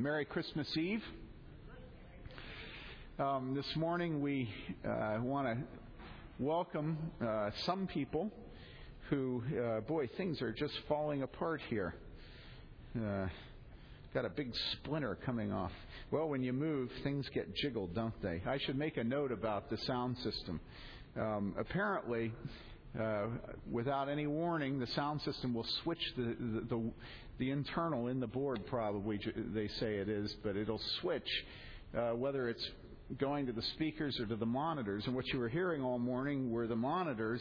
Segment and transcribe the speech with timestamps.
[0.00, 1.02] Merry Christmas Eve.
[3.18, 4.48] Um, this morning we
[4.88, 5.58] uh, want to
[6.38, 8.30] welcome uh, some people
[9.10, 11.96] who, uh, boy, things are just falling apart here.
[12.96, 13.26] Uh,
[14.14, 15.72] got a big splinter coming off.
[16.12, 18.40] Well, when you move, things get jiggled, don't they?
[18.46, 20.60] I should make a note about the sound system.
[21.16, 22.32] Um, apparently,
[22.98, 23.26] uh,
[23.70, 26.90] without any warning, the sound system will switch the, the, the,
[27.38, 29.20] the, internal in the board, probably,
[29.54, 31.28] they say it is, but it'll switch
[31.96, 32.68] uh, whether it's
[33.18, 35.04] going to the speakers or to the monitors.
[35.06, 37.40] And what you were hearing all morning were the monitors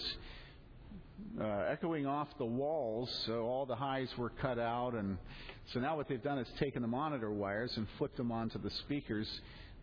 [1.41, 4.93] uh, echoing off the walls, so all the highs were cut out.
[4.93, 5.17] And
[5.73, 8.69] so now what they've done is taken the monitor wires and flipped them onto the
[8.69, 9.27] speakers,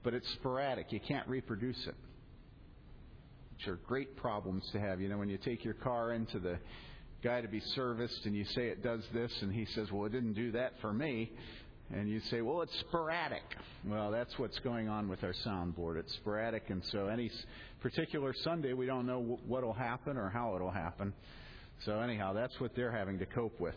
[0.05, 0.93] but it's sporadic.
[0.93, 1.97] You can't reproduce it
[3.57, 5.01] which are great problems to have.
[5.01, 6.59] You know, when you take your car into the
[7.23, 10.13] guy to be serviced and you say it does this, and he says, Well, it
[10.13, 11.33] didn't do that for me.
[11.93, 13.43] And you say, Well, it's sporadic.
[13.87, 15.99] Well, that's what's going on with our soundboard.
[15.99, 17.31] It's sporadic, and so any
[17.81, 21.13] particular Sunday, we don't know what will happen or how it'll happen.
[21.85, 23.75] So, anyhow, that's what they're having to cope with.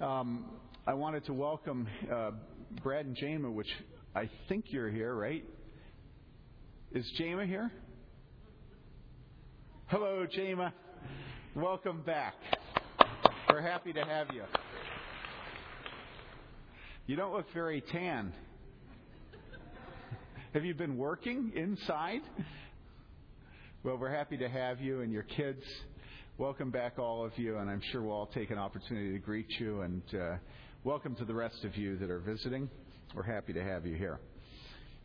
[0.00, 0.46] Um,
[0.86, 2.30] I wanted to welcome uh,
[2.82, 3.68] Brad and Jama, which
[4.14, 5.44] I think you're here, right?
[6.92, 7.70] Is Jama here?
[9.90, 10.72] Hello, Jama.
[11.56, 12.34] Welcome back.
[13.48, 14.44] We're happy to have you.
[17.08, 18.32] You don't look very tan.
[20.54, 22.20] Have you been working inside?
[23.82, 25.64] Well, we're happy to have you and your kids.
[26.38, 29.50] Welcome back, all of you, and I'm sure we'll all take an opportunity to greet
[29.58, 29.80] you.
[29.80, 30.36] And uh,
[30.84, 32.70] welcome to the rest of you that are visiting.
[33.12, 34.20] We're happy to have you here.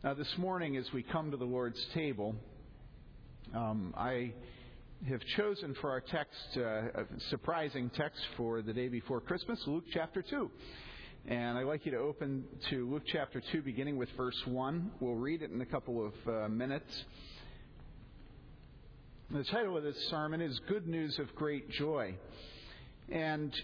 [0.04, 2.36] Now, this morning, as we come to the Lord's table,
[3.52, 4.32] um, I
[5.08, 9.84] have chosen for our text, uh, a surprising text for the day before Christmas, Luke
[9.92, 10.50] chapter 2.
[11.26, 14.90] And I'd like you to open to Luke chapter 2, beginning with verse 1.
[14.98, 17.04] We'll read it in a couple of uh, minutes.
[19.30, 22.16] The title of this sermon is Good News of Great Joy.
[23.08, 23.54] And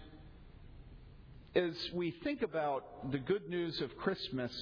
[1.56, 4.52] as we think about the good news of Christmas,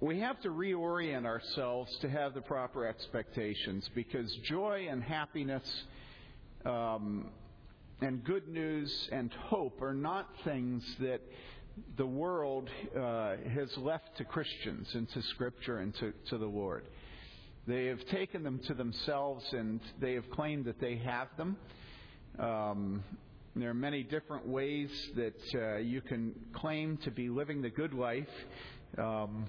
[0.00, 5.62] we have to reorient ourselves to have the proper expectations because joy and happiness
[6.66, 7.30] um,
[8.02, 11.22] and good news and hope are not things that
[11.96, 16.84] the world uh, has left to Christians and to Scripture and to, to the Lord.
[17.66, 21.56] They have taken them to themselves and they have claimed that they have them.
[22.38, 23.02] Um,
[23.54, 27.94] there are many different ways that uh, you can claim to be living the good
[27.94, 28.28] life.
[28.98, 29.46] Um,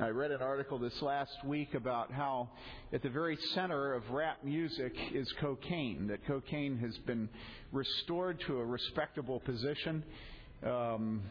[0.00, 2.48] I read an article this last week about how
[2.94, 7.28] at the very center of rap music is cocaine, that cocaine has been
[7.72, 10.02] restored to a respectable position.
[10.66, 11.22] Um,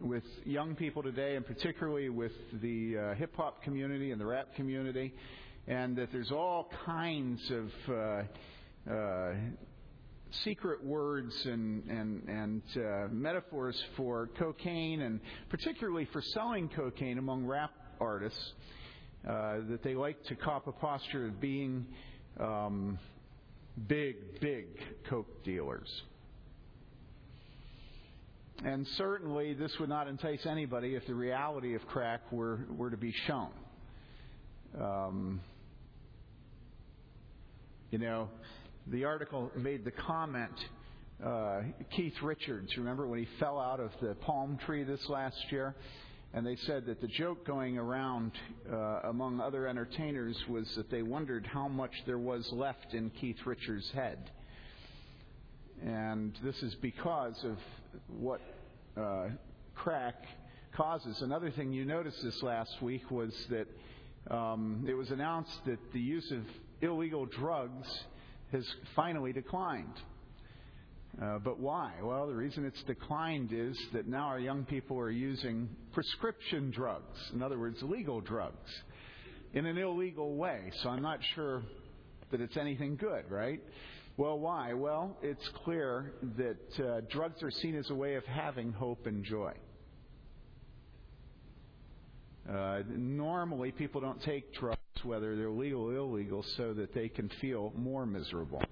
[0.00, 4.52] with young people today, and particularly with the uh, hip hop community and the rap
[4.56, 5.14] community,
[5.68, 9.34] and that there's all kinds of uh, uh,
[10.44, 17.46] secret words and and and uh, metaphors for cocaine, and particularly for selling cocaine among
[17.46, 18.52] rap artists
[19.28, 21.86] uh, that they like to cop a posture of being
[22.40, 22.98] um,
[23.86, 24.66] big, big
[25.08, 25.88] Coke dealers.
[28.64, 32.96] And certainly, this would not entice anybody if the reality of crack were, were to
[32.96, 33.50] be shown.
[34.80, 35.40] Um,
[37.90, 38.28] you know,
[38.86, 40.52] the article made the comment
[41.24, 41.62] uh,
[41.94, 45.76] Keith Richards, remember when he fell out of the palm tree this last year?
[46.34, 48.32] And they said that the joke going around
[48.70, 53.36] uh, among other entertainers was that they wondered how much there was left in Keith
[53.44, 54.30] Richards' head.
[55.84, 57.58] And this is because of
[58.08, 58.40] what
[58.96, 59.28] uh,
[59.74, 60.24] crack
[60.74, 61.20] causes.
[61.20, 63.68] Another thing you noticed this last week was that
[64.34, 66.42] um, it was announced that the use of
[66.80, 67.86] illegal drugs
[68.52, 69.94] has finally declined.
[71.20, 71.92] Uh, but why?
[72.02, 77.18] Well, the reason it's declined is that now our young people are using prescription drugs,
[77.34, 78.70] in other words, legal drugs,
[79.52, 80.70] in an illegal way.
[80.82, 81.62] So I'm not sure
[82.30, 83.60] that it's anything good, right?
[84.16, 84.72] Well, why?
[84.72, 89.24] Well, it's clear that uh, drugs are seen as a way of having hope and
[89.24, 89.52] joy.
[92.50, 97.30] Uh, normally, people don't take drugs, whether they're legal or illegal, so that they can
[97.40, 98.62] feel more miserable,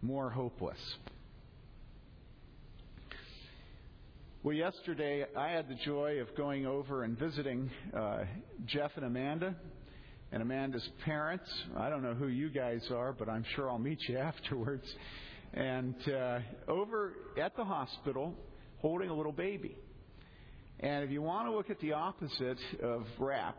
[0.00, 0.78] more hopeless.
[4.42, 8.24] Well, yesterday I had the joy of going over and visiting uh,
[8.66, 9.54] Jeff and Amanda
[10.32, 11.48] and Amanda's parents.
[11.76, 14.84] I don't know who you guys are, but I'm sure I'll meet you afterwards.
[15.54, 18.34] And uh, over at the hospital,
[18.80, 19.78] holding a little baby.
[20.80, 23.56] And if you want to look at the opposite of rap,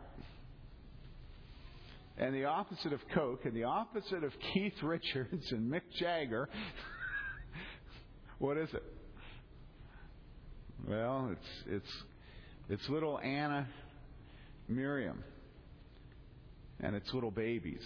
[2.18, 6.48] and the opposite of Coke, and the opposite of Keith Richards and Mick Jagger,
[8.38, 8.84] what is it?
[10.88, 11.92] Well, it's it's
[12.68, 13.66] it's little Anna
[14.68, 15.22] Miriam
[16.80, 17.82] and its little babies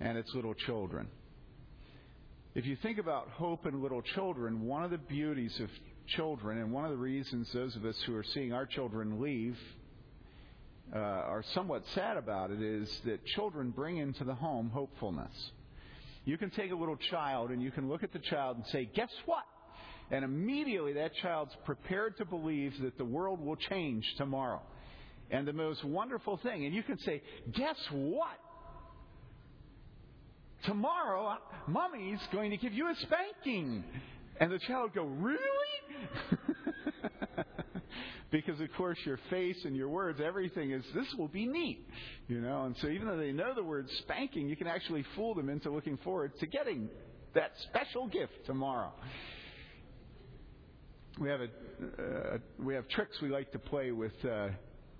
[0.00, 1.08] and its little children.
[2.54, 5.68] If you think about hope in little children, one of the beauties of
[6.06, 9.58] children, and one of the reasons those of us who are seeing our children leave
[10.94, 15.32] uh, are somewhat sad about it, is that children bring into the home hopefulness.
[16.24, 18.88] You can take a little child and you can look at the child and say,
[18.94, 19.44] Guess what?
[20.10, 24.62] And immediately that child's prepared to believe that the world will change tomorrow.
[25.30, 27.22] And the most wonderful thing, and you can say,
[27.52, 28.38] Guess what?
[30.64, 31.36] tomorrow,
[31.66, 33.84] mommy's going to give you a spanking.
[34.40, 35.38] And the child go, really?
[38.30, 41.86] because of course your face and your words, everything is this will be neat,
[42.26, 42.64] you know.
[42.64, 45.70] And so even though they know the word spanking, you can actually fool them into
[45.70, 46.88] looking forward to getting
[47.34, 48.92] that special gift tomorrow.
[51.20, 54.12] We have a uh, we have tricks we like to play with.
[54.24, 54.48] Uh,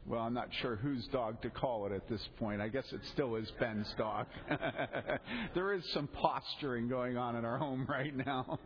[0.06, 2.60] well, I'm not sure whose dog to call it at this point.
[2.60, 4.26] I guess it still is Ben's dog.
[5.54, 8.58] there is some posturing going on in our home right now.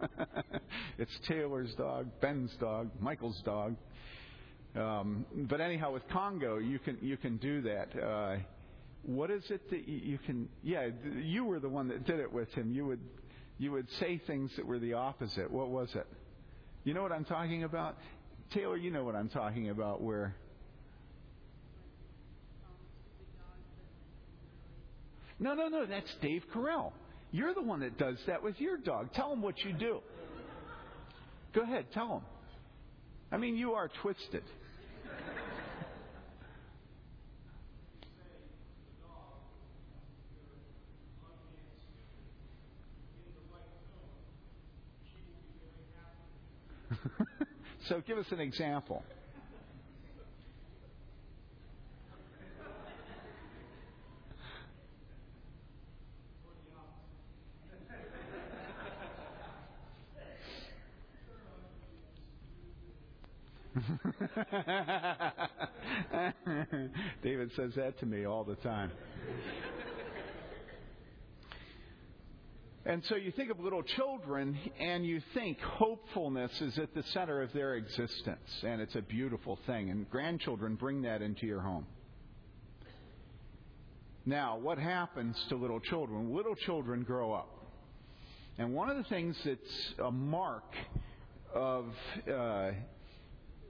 [0.99, 3.77] it's Taylor's dog, Ben's dog, Michael's dog.
[4.75, 8.03] Um, but anyhow, with Congo, you can you can do that.
[8.03, 8.37] Uh,
[9.05, 10.49] what is it that you can?
[10.63, 10.89] Yeah,
[11.23, 12.73] you were the one that did it with him.
[12.73, 13.01] You would
[13.59, 15.51] you would say things that were the opposite.
[15.51, 16.07] What was it?
[16.83, 17.97] You know what I'm talking about,
[18.53, 18.77] Taylor?
[18.77, 20.03] You know what I'm talking about.
[20.03, 20.35] Where
[25.41, 26.93] No, no, no, that's Dave Carell.
[27.31, 29.13] You're the one that does that with your dog.
[29.13, 30.01] Tell him what you do.
[31.55, 32.23] Go ahead, tell him.
[33.31, 34.43] I mean, you are twisted.
[47.89, 49.03] so give us an example.
[67.57, 68.91] Says that to me all the time.
[72.89, 77.43] And so you think of little children and you think hopefulness is at the center
[77.43, 78.49] of their existence.
[78.63, 79.91] And it's a beautiful thing.
[79.91, 81.87] And grandchildren bring that into your home.
[84.25, 86.35] Now, what happens to little children?
[86.35, 87.49] Little children grow up.
[88.57, 90.75] And one of the things that's a mark
[91.55, 91.87] of
[92.27, 92.71] uh,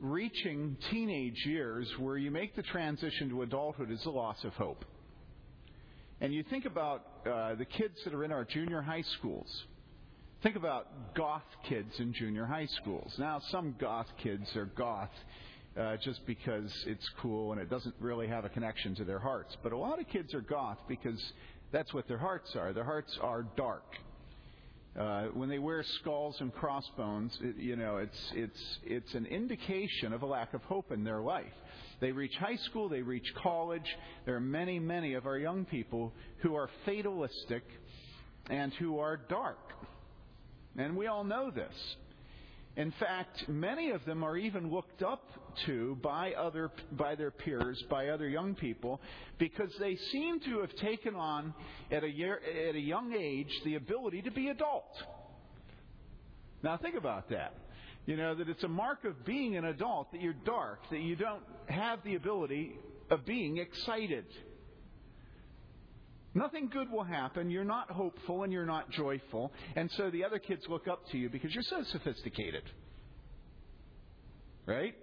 [0.00, 4.84] reaching teenage years where you make the transition to adulthood is the loss of hope.
[6.20, 9.48] And you think about uh, the kids that are in our junior high schools.
[10.42, 13.12] Think about goth kids in junior high schools.
[13.18, 15.10] Now, some goth kids are goth
[15.78, 19.56] uh, just because it's cool and it doesn't really have a connection to their hearts.
[19.62, 21.20] But a lot of kids are goth because
[21.72, 22.72] that's what their hearts are.
[22.72, 23.84] Their hearts are dark.
[24.98, 30.12] Uh, when they wear skulls and crossbones, it, you know, it's it's it's an indication
[30.12, 31.44] of a lack of hope in their life.
[32.00, 33.86] They reach high school, they reach college.
[34.26, 37.62] There are many, many of our young people who are fatalistic
[38.50, 39.58] and who are dark,
[40.76, 41.74] and we all know this.
[42.78, 45.24] In fact, many of them are even looked up
[45.66, 49.00] to by other by their peers, by other young people,
[49.36, 51.54] because they seem to have taken on
[51.90, 54.94] at a year, at a young age the ability to be adult.
[56.62, 57.52] Now think about that.
[58.06, 61.16] You know that it's a mark of being an adult that you're dark, that you
[61.16, 62.76] don't have the ability
[63.10, 64.24] of being excited.
[66.34, 67.50] Nothing good will happen.
[67.50, 69.52] You're not hopeful and you're not joyful.
[69.76, 72.62] And so the other kids look up to you because you're so sophisticated.
[74.66, 74.94] Right?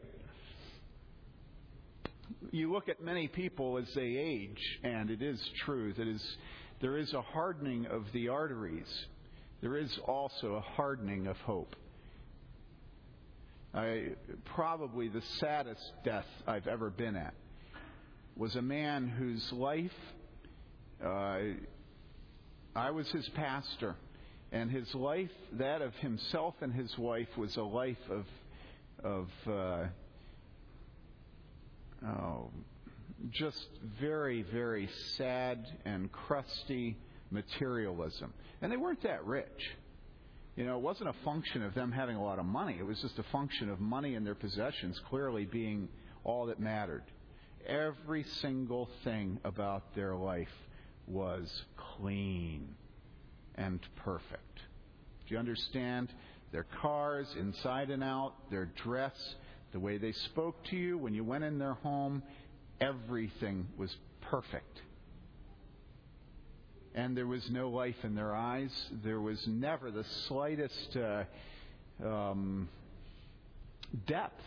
[2.51, 6.37] You look at many people as they age, and it is true that is,
[6.79, 8.87] there is a hardening of the arteries.
[9.61, 11.75] There is also a hardening of hope.
[13.73, 14.09] I,
[14.45, 17.33] probably the saddest death I've ever been at
[18.37, 19.91] was a man whose life
[21.03, 23.95] I was his pastor,
[24.51, 28.25] and his life, that of himself and his wife, was a life of
[29.03, 29.85] of uh,
[32.07, 32.49] oh,
[33.31, 33.67] just
[33.99, 36.97] very, very sad and crusty
[37.31, 38.33] materialism.
[38.61, 39.75] And they weren't that rich.
[40.55, 42.77] You know, it wasn't a function of them having a lot of money.
[42.79, 45.89] It was just a function of money and their possessions clearly being
[46.23, 47.03] all that mattered.
[47.67, 50.47] Every single thing about their life
[51.07, 51.63] was
[51.97, 52.75] clean
[53.55, 54.59] and perfect.
[55.27, 56.09] Do you understand?
[56.51, 59.15] Their cars, inside and out, their dress,
[59.73, 62.23] the way they spoke to you when you went in their home,
[62.79, 64.81] everything was perfect
[66.95, 68.71] and there was no life in their eyes.
[69.03, 71.23] There was never the slightest uh,
[72.03, 72.69] um,
[74.07, 74.41] depth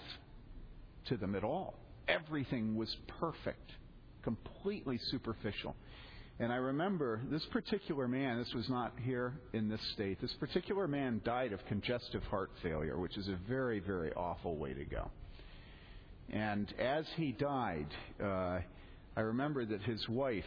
[1.06, 1.74] to them at all.
[2.08, 3.70] Everything was perfect,
[4.22, 5.76] completely superficial.
[6.40, 10.86] And I remember this particular man, this was not here in this state, this particular
[10.86, 15.10] man died of congestive heart failure, which is a very, very awful way to go.
[16.30, 17.88] And as he died,
[18.22, 18.60] uh,
[19.16, 20.44] I remember that his wife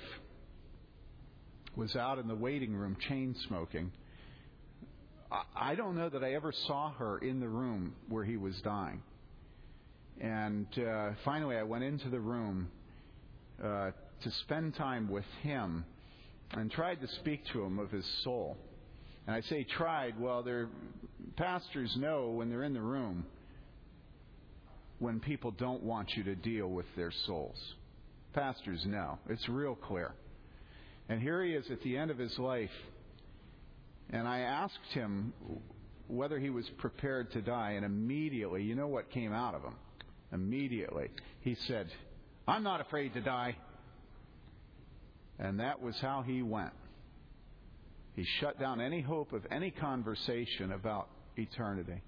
[1.75, 3.91] was out in the waiting room chain smoking.
[5.55, 9.01] I don't know that I ever saw her in the room where he was dying.
[10.21, 12.69] And uh, finally, I went into the room
[13.63, 15.85] uh, to spend time with him
[16.51, 18.57] and tried to speak to him of his soul.
[19.27, 20.69] And I say tried, well, their
[21.37, 23.25] pastors know when they're in the room
[24.99, 27.57] when people don't want you to deal with their souls.
[28.33, 29.17] Pastors know.
[29.29, 30.13] It's real clear.
[31.09, 32.69] And here he is at the end of his life.
[34.11, 35.33] And I asked him
[36.07, 39.75] whether he was prepared to die, and immediately, you know what came out of him?
[40.33, 41.09] Immediately,
[41.39, 41.87] he said,
[42.47, 43.55] I'm not afraid to die.
[45.41, 46.73] And that was how he went.
[48.15, 52.01] He shut down any hope of any conversation about eternity.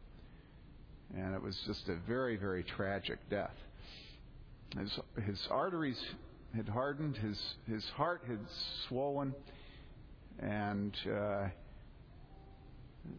[1.18, 3.56] And it was just a very, very tragic death.
[4.78, 6.00] His, his arteries
[6.56, 8.40] had hardened, his, his heart had
[8.88, 9.34] swollen,
[10.40, 11.48] and uh,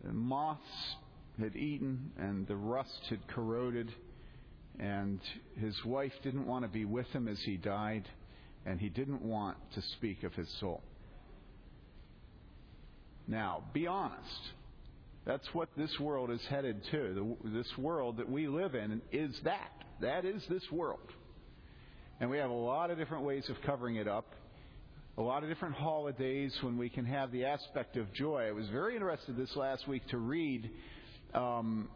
[0.04, 0.61] moths
[1.40, 3.92] had eaten, and the rust had corroded,
[4.78, 5.21] and
[5.56, 8.09] his wife didn't want to be with him as he died,
[8.66, 10.83] and he didn't want to speak of his soul.
[13.26, 14.40] Now, be honest.
[15.26, 17.37] That's what this world is headed to.
[17.42, 19.71] The, this world that we live in is that.
[20.00, 21.00] That is this world.
[22.21, 24.26] And we have a lot of different ways of covering it up.
[25.16, 28.49] A lot of different holidays when we can have the aspect of joy.
[28.49, 30.71] I was very interested this last week to read
[31.33, 31.88] um,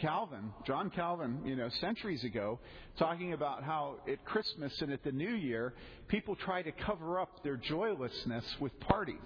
[0.00, 2.58] Calvin, John Calvin, you know, centuries ago,
[2.98, 5.74] talking about how at Christmas and at the New Year,
[6.08, 9.16] people try to cover up their joylessness with parties.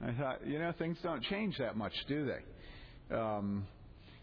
[0.00, 3.14] I thought, you know, things don't change that much, do they?
[3.14, 3.66] Um,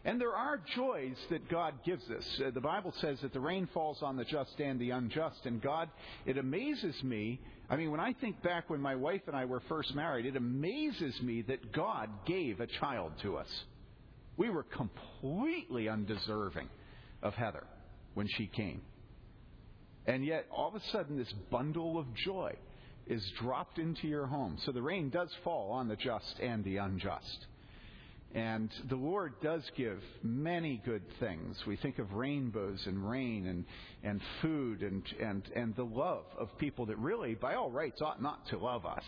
[0.05, 2.41] and there are joys that God gives us.
[2.43, 5.39] Uh, the Bible says that the rain falls on the just and the unjust.
[5.43, 5.89] And God,
[6.25, 7.39] it amazes me.
[7.69, 10.38] I mean, when I think back when my wife and I were first married, it
[10.38, 13.50] amazes me that God gave a child to us.
[14.39, 16.69] We were completely undeserving
[17.22, 17.65] of Heather
[18.13, 18.81] when she came.
[20.08, 22.55] And yet, all of a sudden, this bundle of joy
[23.05, 24.58] is dropped into your home.
[24.65, 27.48] So the rain does fall on the just and the unjust.
[28.34, 31.58] And the Lord does give many good things.
[31.67, 33.65] We think of rainbows and rain and,
[34.03, 38.22] and food and, and, and the love of people that really, by all rights, ought
[38.22, 39.03] not to love us.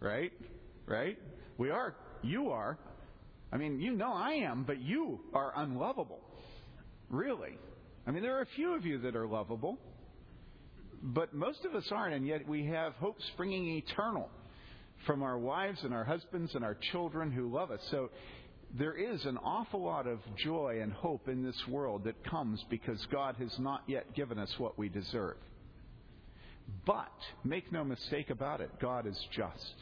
[0.00, 0.32] Right?
[0.86, 1.18] Right?
[1.56, 1.94] We are.
[2.22, 2.78] You are.
[3.52, 6.20] I mean, you know I am, but you are unlovable.
[7.10, 7.58] Really.
[8.06, 9.78] I mean, there are a few of you that are lovable,
[11.02, 14.30] but most of us aren't, and yet we have hope springing eternal
[15.06, 17.80] from our wives and our husbands and our children who love us.
[17.90, 18.10] So
[18.78, 23.04] there is an awful lot of joy and hope in this world that comes because
[23.12, 25.36] God has not yet given us what we deserve.
[26.86, 27.12] But
[27.44, 29.74] make no mistake about it, God is just.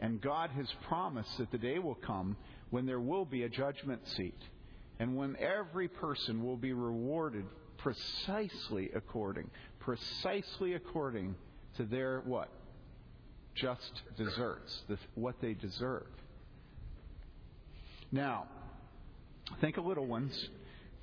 [0.00, 2.36] And God has promised that the day will come
[2.70, 4.40] when there will be a judgment seat
[4.98, 7.44] and when every person will be rewarded
[7.78, 9.50] precisely according,
[9.80, 11.34] precisely according
[11.76, 12.50] to their what?
[13.58, 14.82] just deserts,
[15.14, 16.06] what they deserve.
[18.10, 18.46] Now,
[19.60, 20.48] think of little ones.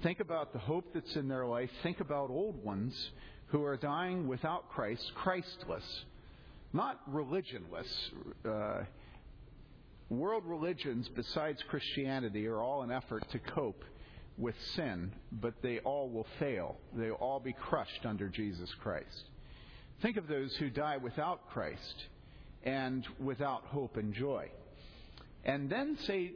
[0.03, 1.69] Think about the hope that's in their life.
[1.83, 3.11] Think about old ones
[3.47, 6.05] who are dying without Christ, Christless,
[6.75, 7.88] not religionless.
[8.48, 8.84] Uh,
[10.10, 13.84] world religions, besides Christianity, are all an effort to cope
[14.38, 16.75] with sin, but they all will fail.
[16.94, 19.24] They'll all be crushed under Jesus Christ.
[20.01, 21.96] Think of those who die without Christ
[22.63, 24.50] and without hope and joy.
[25.46, 26.34] And then say,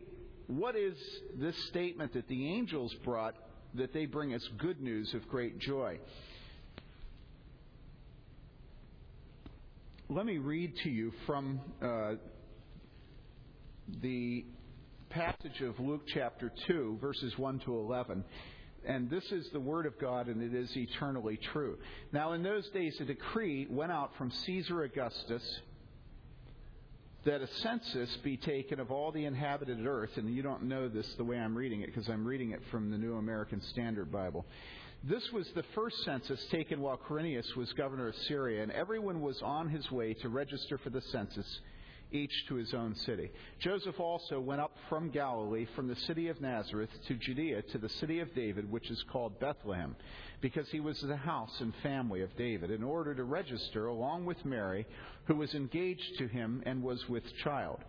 [0.47, 0.95] what is
[1.35, 3.35] this statement that the angels brought
[3.73, 5.99] that they bring us good news of great joy?
[10.11, 12.13] Let me read to you from uh,
[14.01, 14.43] the
[15.11, 18.23] passage of Luke chapter 2, verses 1 to 11.
[18.87, 21.77] And this is the Word of God, and it is eternally true.
[22.11, 25.43] Now, in those days, a decree went out from Caesar Augustus
[27.25, 30.17] that a census be taken of all the inhabited earth.
[30.17, 32.89] And you don't know this the way I'm reading it, because I'm reading it from
[32.89, 34.47] the New American Standard Bible.
[35.03, 39.41] This was the first census taken while Quirinius was governor of Syria, and everyone was
[39.41, 41.61] on his way to register for the census
[42.11, 43.31] each to his own city.
[43.59, 47.87] Joseph also went up from Galilee, from the city of Nazareth to Judea, to the
[47.87, 49.95] city of David, which is called Bethlehem,
[50.41, 54.43] because he was the house and family of David, in order to register along with
[54.43, 54.85] Mary,
[55.25, 57.79] who was engaged to him and was with child.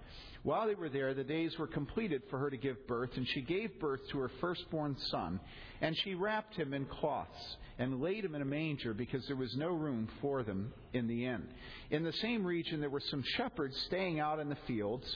[0.43, 3.43] While they were there, the days were completed for her to give birth, and she
[3.43, 5.39] gave birth to her firstborn son,
[5.83, 9.55] and she wrapped him in cloths and laid him in a manger because there was
[9.57, 11.47] no room for them in the inn.
[11.91, 15.07] In the same region, there were some shepherds staying out in the fields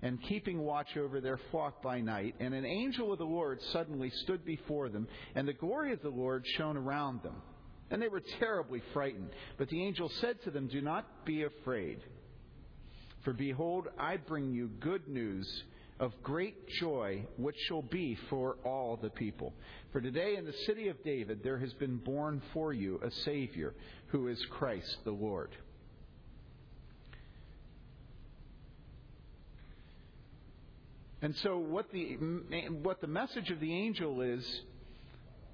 [0.00, 2.34] and keeping watch over their flock by night.
[2.40, 6.08] And an angel of the Lord suddenly stood before them, and the glory of the
[6.08, 7.36] Lord shone around them.
[7.90, 9.30] And they were terribly frightened.
[9.58, 12.00] But the angel said to them, Do not be afraid.
[13.24, 15.46] For behold, I bring you good news
[16.00, 19.52] of great joy, which shall be for all the people.
[19.92, 23.74] For today in the city of David there has been born for you a Savior,
[24.08, 25.50] who is Christ the Lord.
[31.20, 32.16] And so, what the,
[32.82, 34.44] what the message of the angel is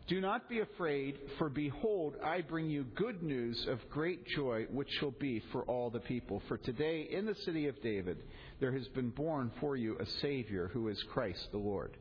[0.08, 4.88] do not be afraid, for behold, I bring you good news of great joy, which
[4.98, 6.42] shall be for all the people.
[6.48, 8.16] For today, in the city of David,
[8.58, 11.94] there has been born for you a Savior who is Christ the Lord.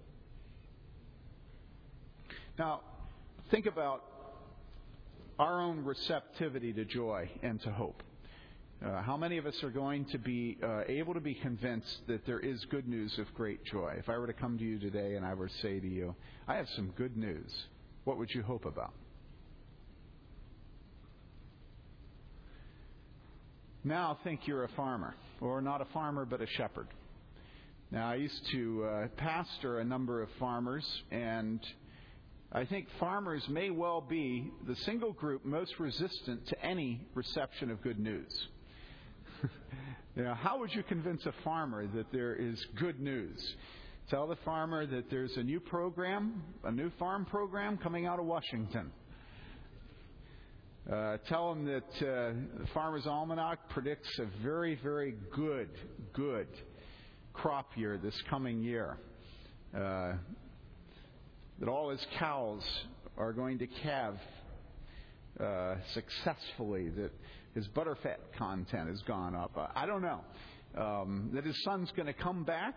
[2.58, 2.80] Now,
[3.52, 4.04] think about
[5.38, 8.04] our own receptivity to joy and to hope.
[8.84, 12.26] Uh, how many of us are going to be uh, able to be convinced that
[12.26, 13.96] there is good news of great joy?
[13.98, 16.16] If I were to come to you today and I were to say to you,
[16.48, 17.52] I have some good news
[18.08, 18.94] what would you hope about?
[23.84, 26.88] Now think you're a farmer, or not a farmer, but a shepherd.
[27.92, 31.60] Now, I used to uh, pastor a number of farmers, and
[32.54, 37.82] I think farmers may well be the single group most resistant to any reception of
[37.82, 38.48] good news.
[40.16, 43.56] now, how would you convince a farmer that there is good news?
[44.10, 48.26] Tell the farmer that there's a new program, a new farm program coming out of
[48.26, 48.90] Washington.
[50.90, 55.68] Uh, tell them that uh, the Farmer's Almanac predicts a very, very good,
[56.14, 56.48] good
[57.34, 58.98] crop year this coming year.
[59.76, 60.14] Uh,
[61.60, 62.64] that all his cows
[63.18, 64.16] are going to calve
[65.38, 67.12] uh, successfully, that
[67.56, 69.52] his butterfat content has gone up.
[69.76, 70.22] I don't know.
[70.78, 72.76] Um, that his son's going to come back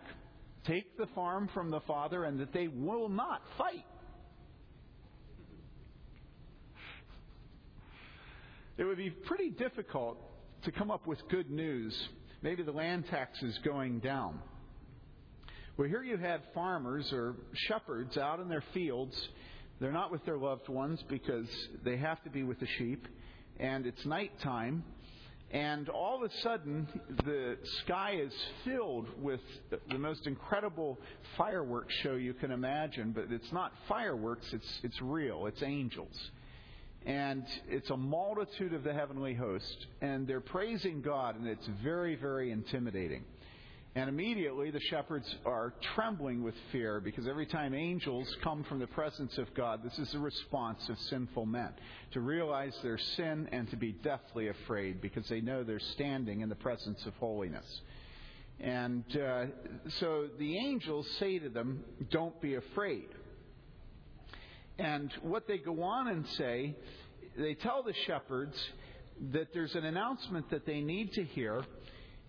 [0.64, 3.84] take the farm from the father and that they will not fight.
[8.76, 10.18] It would be pretty difficult
[10.64, 11.94] to come up with good news.
[12.42, 14.40] Maybe the land tax is going down.
[15.76, 17.34] Well, here you have farmers or
[17.68, 19.14] shepherds out in their fields.
[19.80, 21.48] They're not with their loved ones because
[21.84, 23.06] they have to be with the sheep,
[23.58, 24.84] and it's nighttime
[25.52, 26.86] and all of a sudden,
[27.24, 28.32] the sky is
[28.64, 29.40] filled with
[29.90, 30.96] the most incredible
[31.36, 33.10] fireworks show you can imagine.
[33.10, 36.16] But it's not fireworks, it's, it's real, it's angels.
[37.04, 39.86] And it's a multitude of the heavenly host.
[40.00, 43.24] And they're praising God, and it's very, very intimidating.
[43.96, 48.86] And immediately the shepherds are trembling with fear because every time angels come from the
[48.86, 51.70] presence of God, this is the response of sinful men
[52.12, 56.48] to realize their sin and to be deathly afraid because they know they're standing in
[56.48, 57.66] the presence of holiness.
[58.60, 59.46] And uh,
[59.98, 63.08] so the angels say to them, Don't be afraid.
[64.78, 66.76] And what they go on and say,
[67.36, 68.56] they tell the shepherds
[69.32, 71.62] that there's an announcement that they need to hear,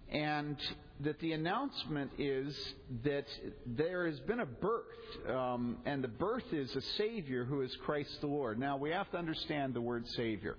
[0.09, 0.57] and
[1.03, 2.55] that the announcement is
[3.03, 3.25] that
[3.65, 4.83] there has been a birth,
[5.27, 8.59] um, and the birth is a Savior who is Christ the Lord.
[8.59, 10.57] Now, we have to understand the word Savior.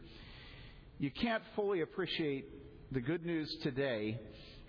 [0.98, 2.46] You can't fully appreciate
[2.90, 4.18] the good news today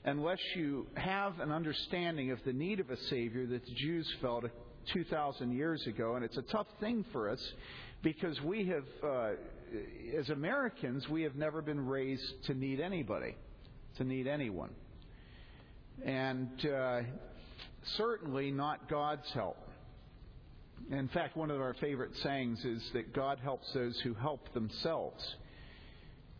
[0.06, 4.46] unless you have an understanding of the need of a Savior that the Jews felt
[4.94, 6.16] 2,000 years ago.
[6.16, 7.54] And it's a tough thing for us
[8.02, 9.32] because we have, uh,
[10.18, 13.36] as Americans, we have never been raised to need anybody,
[13.98, 14.70] to need anyone
[16.06, 17.02] and uh,
[17.98, 19.58] certainly not God's help.
[20.92, 25.24] In fact, one of our favorite sayings is that God helps those who help themselves.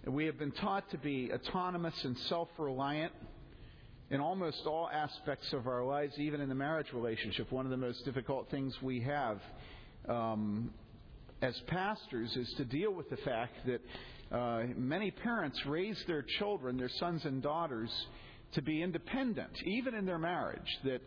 [0.06, 3.14] We have been taught to be autonomous and self reliant
[4.12, 7.52] in almost all aspects of our lives, even in the marriage relationship.
[7.52, 9.40] One of the most difficult things we have
[10.10, 10.72] um,
[11.42, 13.82] as pastors is to deal with the fact that
[14.36, 17.90] uh, many parents raise their children, their sons and daughters,
[18.54, 20.80] to be independent, even in their marriage.
[20.84, 21.02] That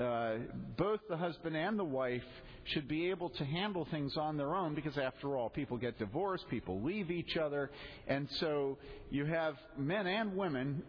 [0.00, 0.38] uh,
[0.76, 2.22] both the husband and the wife
[2.64, 6.48] should be able to handle things on their own because, after all, people get divorced,
[6.48, 7.70] people leave each other,
[8.06, 8.78] and so
[9.10, 10.82] you have men and women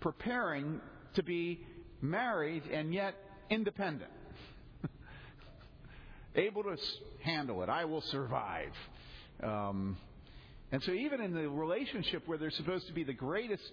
[0.00, 0.80] preparing
[1.14, 1.60] to be
[2.02, 3.14] married and yet
[3.48, 4.10] independent.
[6.34, 6.76] Able to
[7.22, 7.68] handle it.
[7.70, 8.72] I will survive.
[9.42, 9.96] Um,
[10.72, 13.72] and so, even in the relationship where there's supposed to be the greatest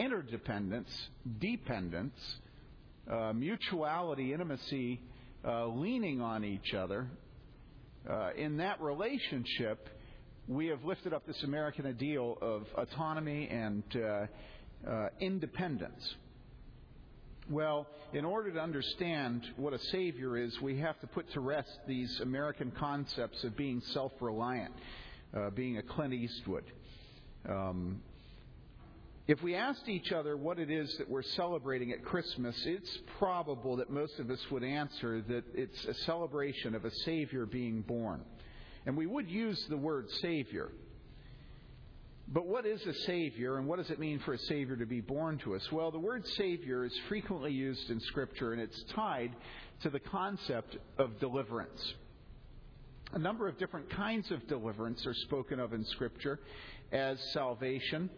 [0.00, 0.90] interdependence,
[1.38, 2.18] dependence,
[3.10, 5.00] uh, mutuality, intimacy,
[5.44, 7.06] uh, leaning on each other,
[8.08, 9.88] uh, in that relationship,
[10.48, 16.14] we have lifted up this American ideal of autonomy and uh, uh, independence.
[17.50, 21.78] Well, in order to understand what a Savior is, we have to put to rest
[21.86, 24.72] these American concepts of being self reliant,
[25.36, 26.64] uh, being a Clint Eastwood.
[27.48, 28.00] Um,
[29.30, 33.76] if we asked each other what it is that we're celebrating at Christmas, it's probable
[33.76, 38.22] that most of us would answer that it's a celebration of a Savior being born.
[38.86, 40.72] And we would use the word Savior.
[42.26, 45.00] But what is a Savior, and what does it mean for a Savior to be
[45.00, 45.70] born to us?
[45.70, 49.30] Well, the word Savior is frequently used in Scripture, and it's tied
[49.82, 51.94] to the concept of deliverance.
[53.12, 56.40] A number of different kinds of deliverance are spoken of in Scripture
[56.90, 58.10] as salvation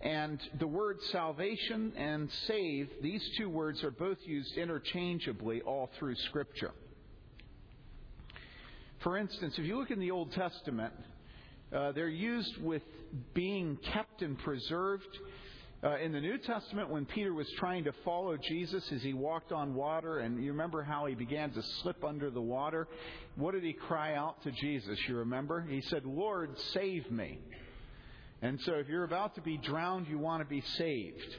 [0.00, 6.14] and the word salvation and save, these two words are both used interchangeably all through
[6.14, 6.72] Scripture.
[9.00, 10.92] For instance, if you look in the Old Testament,
[11.74, 12.82] uh, they're used with
[13.34, 15.18] being kept and preserved.
[15.82, 19.52] Uh, in the New Testament, when Peter was trying to follow Jesus as he walked
[19.52, 22.88] on water, and you remember how he began to slip under the water,
[23.36, 24.98] what did he cry out to Jesus?
[25.06, 25.60] You remember?
[25.60, 27.38] He said, Lord, save me.
[28.40, 31.36] And so if you're about to be drowned, you want to be saved.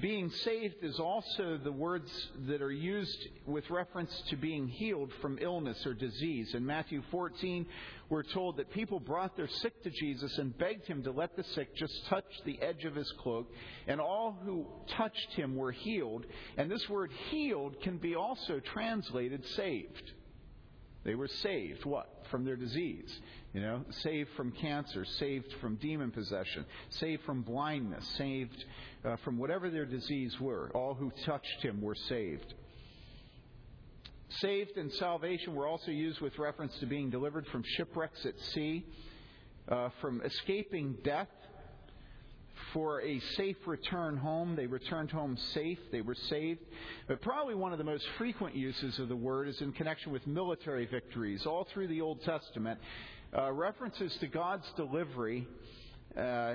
[0.00, 2.08] Being saved is also the words
[2.46, 6.54] that are used with reference to being healed from illness or disease.
[6.54, 7.66] In Matthew 14,
[8.08, 11.42] we're told that people brought their sick to Jesus and begged him to let the
[11.42, 13.50] sick just touch the edge of his cloak,
[13.88, 16.24] and all who touched him were healed.
[16.56, 20.12] And this word healed can be also translated saved.
[21.02, 22.26] They were saved, what?
[22.30, 23.12] From their disease.
[23.54, 28.64] You know, saved from cancer, saved from demon possession, saved from blindness, saved
[29.04, 30.72] uh, from whatever their disease were.
[30.74, 32.52] All who touched him were saved.
[34.40, 38.84] Saved and salvation were also used with reference to being delivered from shipwrecks at sea,
[39.68, 41.28] uh, from escaping death,
[42.72, 44.56] for a safe return home.
[44.56, 45.78] They returned home safe.
[45.92, 46.60] They were saved.
[47.06, 50.26] But probably one of the most frequent uses of the word is in connection with
[50.26, 51.46] military victories.
[51.46, 52.80] All through the Old Testament,
[53.36, 55.46] uh, references to God's delivery
[56.16, 56.54] uh,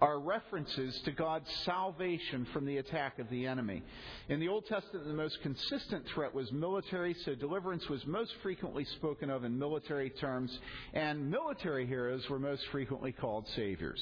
[0.00, 3.82] are references to God's salvation from the attack of the enemy.
[4.28, 8.84] In the Old Testament, the most consistent threat was military, so deliverance was most frequently
[8.84, 10.56] spoken of in military terms,
[10.94, 14.00] and military heroes were most frequently called saviors.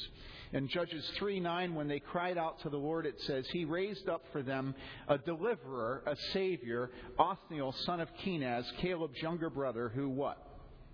[0.53, 4.07] In Judges 3 9, when they cried out to the Lord, it says, He raised
[4.07, 4.75] up for them
[5.07, 10.37] a deliverer, a savior, Othniel, son of Kenaz, Caleb's younger brother, who what?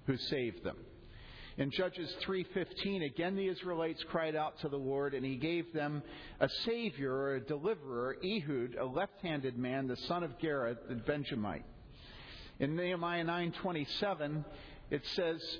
[0.05, 0.77] Who saved them.
[1.55, 6.01] In Judges 3:15, again the Israelites cried out to the Lord, and He gave them
[6.39, 11.65] a savior or a deliverer, Ehud, a left-handed man, the son of Gera, the Benjamite.
[12.59, 14.43] In Nehemiah 9:27,
[14.89, 15.59] it says,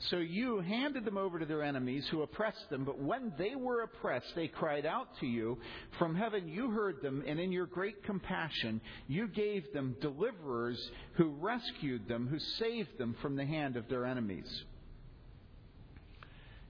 [0.00, 3.82] "So you handed them over to their enemies who oppressed them, but when they were
[3.82, 5.60] oppressed, they cried out to you.
[5.98, 11.30] From heaven you heard them, and in your great compassion you gave them deliverers who
[11.30, 14.64] rescued them, who saved them from the hand of their enemies."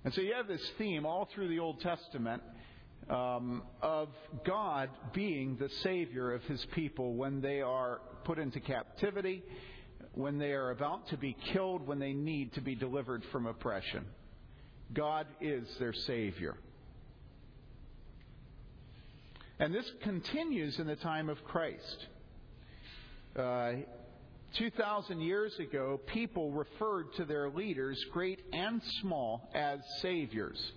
[0.09, 2.43] And so you have this theme all through the Old Testament
[3.11, 4.09] um, of
[4.47, 9.43] God being the Savior of His people when they are put into captivity,
[10.15, 14.07] when they are about to be killed, when they need to be delivered from oppression.
[14.95, 16.57] God is their Savior.
[19.59, 22.07] And this continues in the time of Christ.
[23.39, 23.73] Uh,
[24.55, 30.73] 2,000 years ago, people referred to their leaders, great and small, as saviors.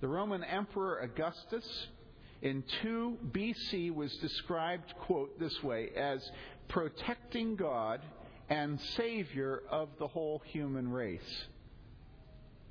[0.00, 1.88] The Roman Emperor Augustus
[2.42, 6.30] in 2 BC was described, quote, this way, as
[6.68, 8.00] protecting God
[8.48, 11.46] and savior of the whole human race,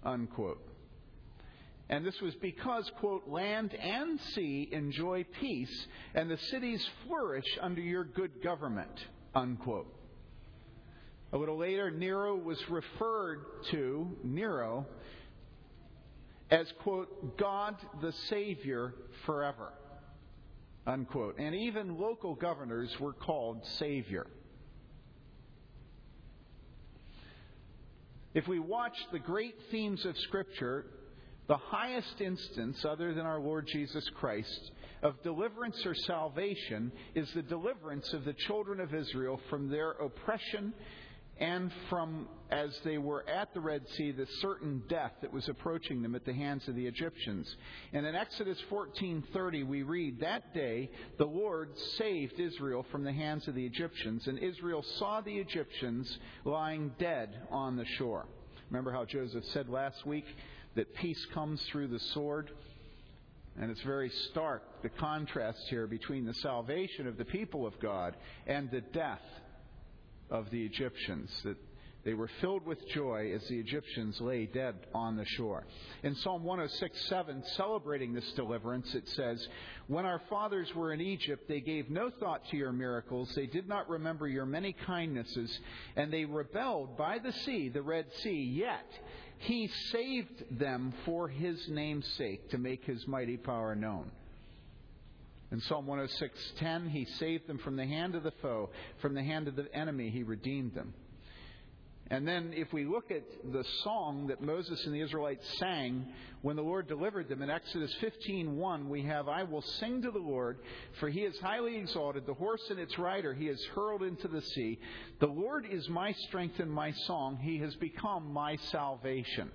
[0.03, 0.63] unquote.
[1.89, 7.81] And this was because, quote, land and sea enjoy peace, and the cities flourish under
[7.81, 9.05] your good government,
[9.35, 9.93] unquote.
[11.33, 14.85] A little later, Nero was referred to, Nero,
[16.49, 18.93] as, quote, God the Savior
[19.25, 19.73] forever,
[20.85, 21.37] unquote.
[21.37, 24.27] And even local governors were called Savior.
[28.33, 30.85] If we watch the great themes of Scripture,
[31.47, 34.71] the highest instance, other than our Lord Jesus Christ,
[35.03, 40.73] of deliverance or salvation is the deliverance of the children of Israel from their oppression
[41.39, 46.01] and from, as they were at the Red Sea, the certain death that was approaching
[46.01, 47.55] them at the hands of the Egyptians.
[47.93, 53.47] And in Exodus 14:30 we read, "That day the Lord saved Israel from the hands
[53.47, 58.27] of the Egyptians, and Israel saw the Egyptians lying dead on the shore."
[58.69, 60.25] Remember how Joseph said last week
[60.75, 62.51] that peace comes through the sword?
[63.59, 68.15] And it's very stark, the contrast here between the salvation of the people of God
[68.45, 69.23] and the death
[70.29, 71.57] of the Egyptians, that
[72.07, 75.65] they were filled with joy as the Egyptians lay dead on the shore.
[76.03, 79.45] In Psalm 106:7, celebrating this deliverance, it says,
[79.87, 83.29] When our fathers were in Egypt, they gave no thought to your miracles.
[83.35, 85.59] They did not remember your many kindnesses,
[85.97, 88.41] and they rebelled by the sea, the Red Sea.
[88.41, 88.87] Yet
[89.39, 94.11] he saved them for his name's sake, to make his mighty power known.
[95.51, 99.47] In Psalm 106:10, he saved them from the hand of the foe, from the hand
[99.47, 100.93] of the enemy he redeemed them.
[102.09, 106.07] And then if we look at the song that Moses and the Israelites sang
[106.41, 110.19] when the Lord delivered them in Exodus 15:1, we have I will sing to the
[110.19, 110.59] Lord,
[110.99, 114.41] for he is highly exalted, the horse and its rider he has hurled into the
[114.41, 114.79] sea.
[115.19, 119.51] The Lord is my strength and my song, he has become my salvation.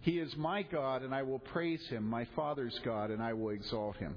[0.00, 3.50] He is my God, and I will praise him, my Father's God, and I will
[3.50, 4.16] exalt him.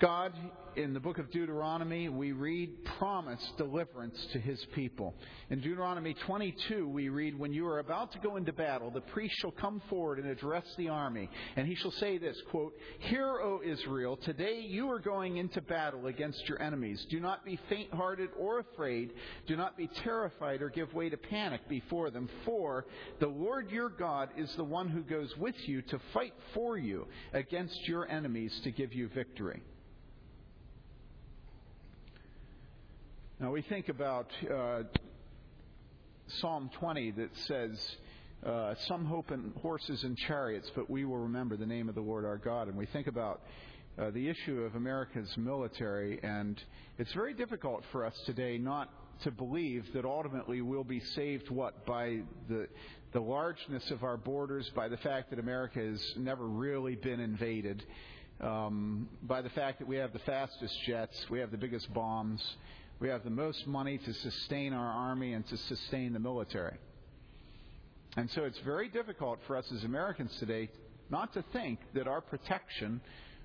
[0.00, 0.32] God,
[0.74, 5.14] in the book of Deuteronomy, we read promised deliverance to his people.
[5.48, 9.36] In Deuteronomy 22, we read, When you are about to go into battle, the priest
[9.38, 13.60] shall come forward and address the army, and he shall say this, quote, Hear, O
[13.64, 17.06] Israel, today you are going into battle against your enemies.
[17.08, 19.12] Do not be faint hearted or afraid.
[19.46, 22.86] Do not be terrified or give way to panic before them, for
[23.20, 27.06] the Lord your God is the one who goes with you to fight for you
[27.32, 29.62] against your enemies to give you victory.
[33.40, 34.84] Now we think about uh,
[36.40, 37.96] Psalm 20 that says,
[38.46, 42.00] uh, Some hope in horses and chariots, but we will remember the name of the
[42.00, 42.68] Lord our God.
[42.68, 43.40] And we think about
[43.98, 46.62] uh, the issue of America's military, and
[46.96, 48.88] it's very difficult for us today not
[49.24, 52.68] to believe that ultimately we'll be saved what by the
[53.12, 57.82] the largeness of our borders, by the fact that America has never really been invaded,
[58.40, 62.40] um, by the fact that we have the fastest jets, we have the biggest bombs,
[63.04, 66.74] we have the most money to sustain our army and to sustain the military.
[68.16, 70.70] And so it's very difficult for us as Americans today
[71.10, 73.02] not to think that our protection,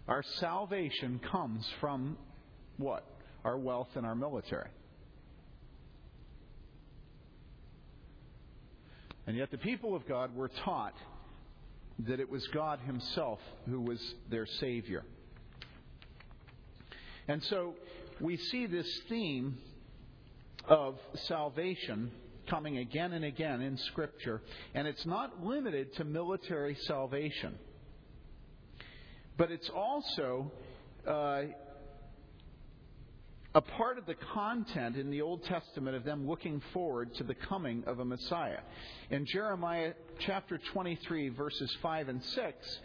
[0.07, 2.17] our salvation comes from
[2.77, 3.05] what?
[3.43, 4.69] Our wealth and our military.
[9.27, 10.95] And yet the people of God were taught
[12.07, 13.99] that it was God Himself who was
[14.31, 15.03] their Savior.
[17.27, 17.73] And so
[18.21, 19.57] we see this theme
[20.67, 22.11] of salvation
[22.47, 24.41] coming again and again in Scripture,
[24.73, 27.57] and it's not limited to military salvation,
[29.37, 30.51] but it's also
[31.07, 31.43] uh,
[33.55, 37.33] a part of the content in the Old Testament of them looking forward to the
[37.33, 38.59] coming of a Messiah.
[39.09, 42.79] In Jeremiah chapter 23, verses 5 and 6,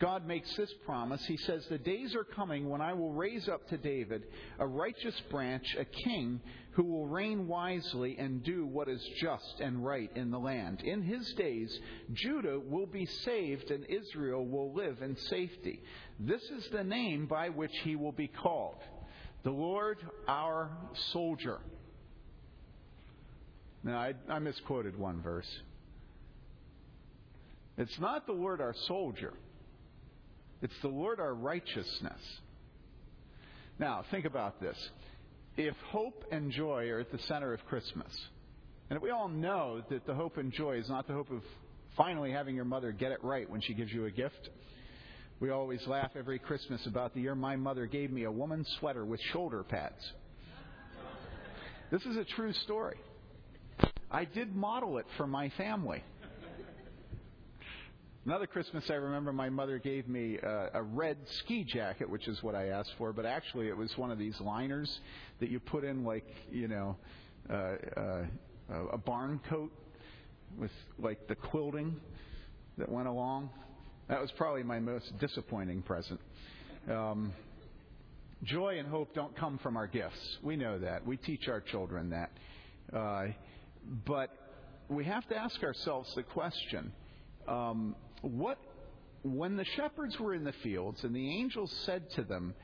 [0.00, 1.24] God makes this promise.
[1.26, 4.24] He says, The days are coming when I will raise up to David
[4.58, 6.40] a righteous branch, a king,
[6.72, 10.82] who will reign wisely and do what is just and right in the land.
[10.82, 11.76] In his days,
[12.12, 15.82] Judah will be saved and Israel will live in safety.
[16.20, 18.76] This is the name by which he will be called
[19.44, 20.70] the Lord our
[21.12, 21.58] soldier.
[23.82, 25.48] Now, I, I misquoted one verse.
[27.76, 29.32] It's not the Lord our soldier.
[30.62, 32.20] It's the Lord our righteousness.
[33.78, 34.76] Now, think about this.
[35.56, 38.12] If hope and joy are at the center of Christmas,
[38.90, 41.42] and we all know that the hope and joy is not the hope of
[41.96, 44.48] finally having your mother get it right when she gives you a gift.
[45.40, 49.04] We always laugh every Christmas about the year my mother gave me a woman's sweater
[49.04, 50.12] with shoulder pads.
[51.90, 52.98] This is a true story.
[54.10, 56.02] I did model it for my family.
[58.28, 62.42] Another Christmas, I remember my mother gave me a, a, red ski jacket, which is
[62.42, 65.00] what I asked for, but actually it was one of these liners
[65.40, 66.94] that you put in, like, you know,
[67.48, 68.24] uh, uh,
[68.92, 69.72] a barn coat
[70.58, 71.96] with, like, the quilting
[72.76, 73.48] that went along.
[74.08, 76.20] That was probably my most disappointing present.
[76.86, 77.32] Um,
[78.42, 80.36] joy and hope don't come from our gifts.
[80.42, 81.06] We know that.
[81.06, 82.30] We teach our children that.
[82.94, 83.28] Uh,
[84.04, 84.28] but
[84.90, 86.92] we have to ask ourselves the question
[87.48, 88.58] um, what,
[89.22, 92.54] when the shepherds were in the fields and the angels said to them,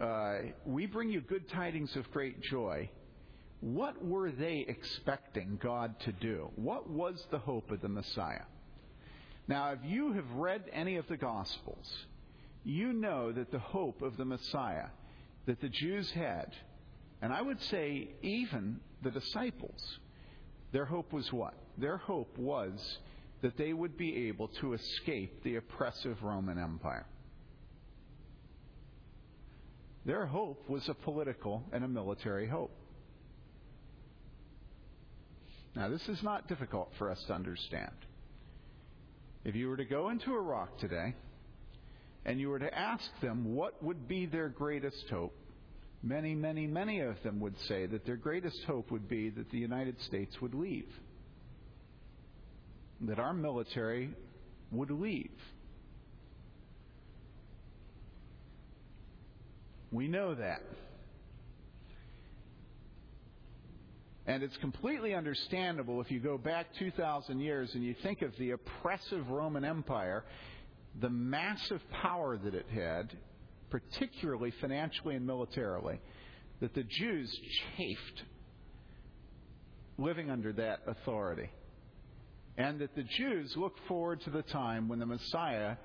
[0.00, 2.90] uh, We bring you good tidings of great joy,
[3.60, 6.50] what were they expecting God to do?
[6.56, 8.44] What was the hope of the Messiah?
[9.48, 11.90] Now, if you have read any of the Gospels,
[12.64, 14.86] you know that the hope of the Messiah
[15.46, 16.52] that the Jews had,
[17.20, 19.98] and I would say even the disciples,
[20.72, 21.54] their hope was what?
[21.78, 22.98] Their hope was
[23.42, 27.06] that they would be able to escape the oppressive Roman Empire.
[30.04, 32.72] Their hope was a political and a military hope.
[35.76, 37.92] Now, this is not difficult for us to understand.
[39.44, 41.14] If you were to go into Iraq today
[42.24, 45.34] and you were to ask them what would be their greatest hope,
[46.02, 49.58] many, many, many of them would say that their greatest hope would be that the
[49.58, 50.88] United States would leave
[53.02, 54.10] that our military
[54.70, 55.30] would leave.
[59.92, 60.62] We know that.
[64.26, 68.52] And it's completely understandable if you go back 2,000 years and you think of the
[68.52, 70.24] oppressive Roman Empire,
[71.00, 73.10] the massive power that it had,
[73.70, 75.98] particularly financially and militarily,
[76.60, 77.36] that the Jews
[77.76, 78.22] chafed
[79.98, 81.50] living under that authority
[82.60, 85.76] and that the Jews look forward to the time when the Messiah,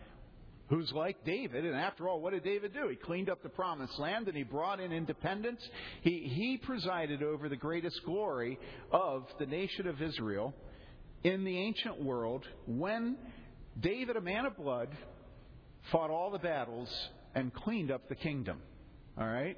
[0.68, 2.90] who's like David, and after all, what did David do?
[2.90, 5.62] He cleaned up the promised land and he brought in independence.
[6.02, 8.60] He, he presided over the greatest glory
[8.92, 10.54] of the nation of Israel
[11.24, 13.16] in the ancient world when
[13.80, 14.90] David, a man of blood,
[15.94, 16.90] fought all the battles
[17.36, 18.58] and cleaned up the kingdom.
[19.18, 19.58] All right?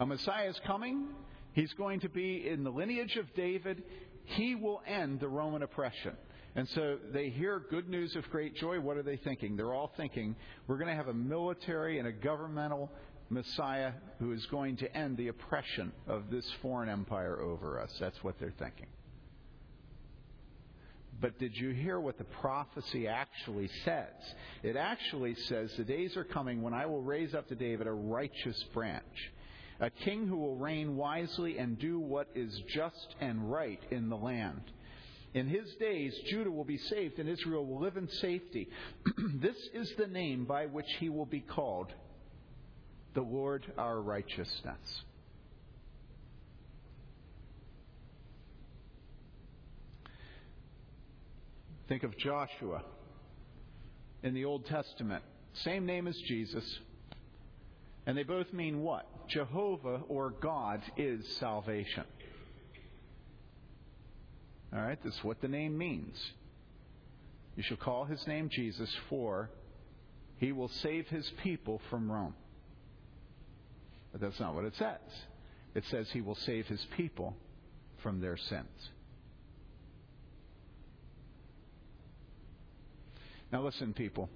[0.00, 1.06] A Messiah is coming.
[1.52, 3.84] He's going to be in the lineage of David.
[4.24, 6.16] He will end the Roman oppression.
[6.54, 8.78] And so they hear good news of great joy.
[8.78, 9.56] What are they thinking?
[9.56, 10.36] They're all thinking,
[10.66, 12.90] we're going to have a military and a governmental
[13.30, 17.90] Messiah who is going to end the oppression of this foreign empire over us.
[17.98, 18.88] That's what they're thinking.
[21.22, 24.12] But did you hear what the prophecy actually says?
[24.62, 27.92] It actually says, The days are coming when I will raise up to David a
[27.92, 29.32] righteous branch,
[29.80, 34.16] a king who will reign wisely and do what is just and right in the
[34.16, 34.62] land.
[35.34, 38.68] In his days, Judah will be saved and Israel will live in safety.
[39.40, 41.92] this is the name by which he will be called
[43.14, 45.02] the Lord our righteousness.
[51.88, 52.82] Think of Joshua
[54.22, 55.22] in the Old Testament.
[55.54, 56.64] Same name as Jesus.
[58.06, 59.06] And they both mean what?
[59.28, 62.04] Jehovah or God is salvation.
[64.74, 66.16] All right, this is what the name means.
[67.56, 69.50] You shall call his name Jesus, for
[70.38, 72.34] he will save his people from Rome.
[74.12, 74.98] But that's not what it says.
[75.74, 77.36] It says he will save his people
[78.02, 78.90] from their sins.
[83.52, 84.30] Now, listen, people.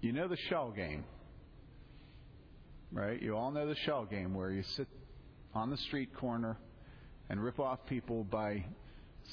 [0.00, 1.04] You know the shell game,
[2.92, 3.20] right?
[3.20, 4.88] You all know the shell game where you sit
[5.58, 6.56] on the street corner
[7.28, 8.64] and rip off people by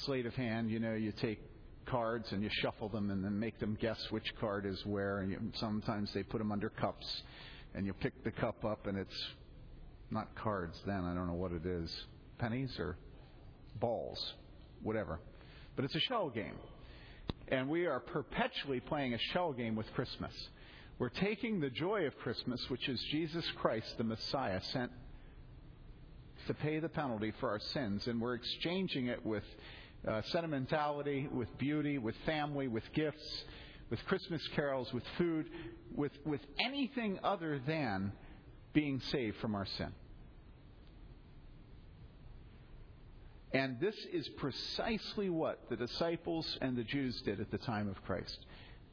[0.04, 0.70] sleight of hand.
[0.70, 1.40] You know, you take
[1.86, 5.18] cards and you shuffle them and then make them guess which card is where.
[5.20, 7.22] And you, sometimes they put them under cups,
[7.74, 9.26] and you pick the cup up and it's
[10.10, 10.76] not cards.
[10.84, 11.94] Then I don't know what it is,
[12.38, 12.96] pennies or
[13.78, 14.34] balls,
[14.82, 15.20] whatever.
[15.76, 16.56] But it's a shell game,
[17.48, 20.32] and we are perpetually playing a shell game with Christmas.
[20.98, 24.90] We're taking the joy of Christmas, which is Jesus Christ, the Messiah, sent
[26.46, 29.44] to pay the penalty for our sins, and we're exchanging it with
[30.06, 33.44] uh, sentimentality, with beauty, with family, with gifts,
[33.90, 35.46] with Christmas carols, with food,
[35.94, 38.12] with, with anything other than
[38.72, 39.92] being saved from our sin.
[43.52, 48.02] And this is precisely what the disciples and the Jews did at the time of
[48.04, 48.38] Christ.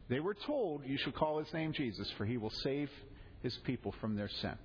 [0.10, 2.89] They were told, You shall call his name Jesus, for he will save
[3.41, 4.58] his people from their sin.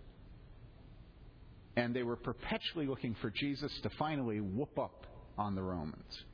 [1.78, 5.06] And they were perpetually looking for Jesus to finally whoop up
[5.38, 6.24] on the Romans.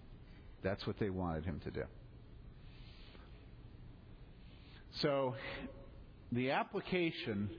[0.63, 1.83] That's what they wanted him to do.
[5.03, 5.35] So,
[6.33, 7.51] the application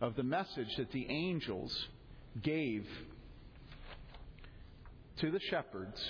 [0.00, 1.76] of the message that the angels
[2.40, 2.86] gave
[5.18, 6.00] to the shepherds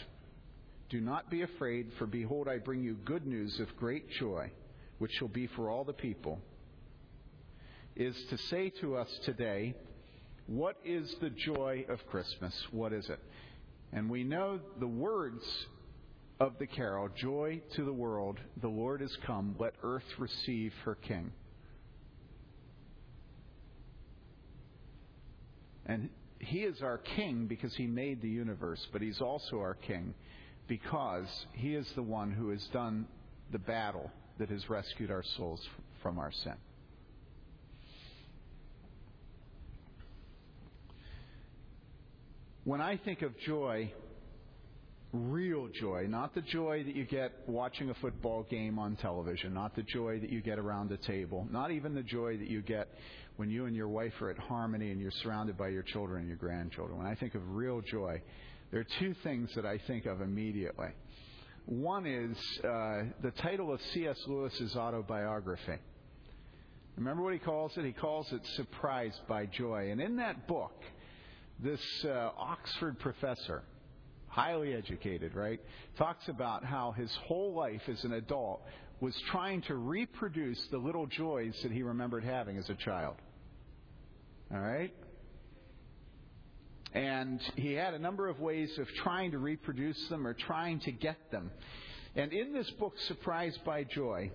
[0.90, 4.50] do not be afraid, for behold, I bring you good news of great joy,
[4.98, 6.38] which shall be for all the people,
[7.96, 9.74] is to say to us today,
[10.48, 12.54] what is the joy of Christmas?
[12.72, 13.20] What is it?
[13.92, 15.44] And we know the words
[16.40, 20.94] of the carol Joy to the world, the Lord is come, let earth receive her
[20.94, 21.32] King.
[25.84, 30.14] And he is our king because he made the universe, but he's also our king
[30.66, 33.06] because he is the one who has done
[33.50, 35.66] the battle that has rescued our souls
[36.02, 36.54] from our sin.
[42.68, 43.90] When I think of joy,
[45.14, 49.74] real joy, not the joy that you get watching a football game on television, not
[49.74, 52.88] the joy that you get around a table, not even the joy that you get
[53.36, 56.28] when you and your wife are at harmony and you're surrounded by your children and
[56.28, 56.98] your grandchildren.
[56.98, 58.20] When I think of real joy,
[58.70, 60.88] there are two things that I think of immediately.
[61.64, 64.18] One is uh, the title of C.S.
[64.26, 65.78] Lewis's autobiography.
[66.98, 67.86] Remember what he calls it?
[67.86, 69.90] He calls it Surprised by Joy.
[69.90, 70.74] And in that book,
[71.60, 73.62] this uh, Oxford professor,
[74.28, 75.60] highly educated, right,
[75.96, 78.62] talks about how his whole life as an adult
[79.00, 83.16] was trying to reproduce the little joys that he remembered having as a child.
[84.52, 84.92] All right?
[86.94, 90.92] And he had a number of ways of trying to reproduce them or trying to
[90.92, 91.50] get them.
[92.16, 94.30] And in this book, Surprised by Joy,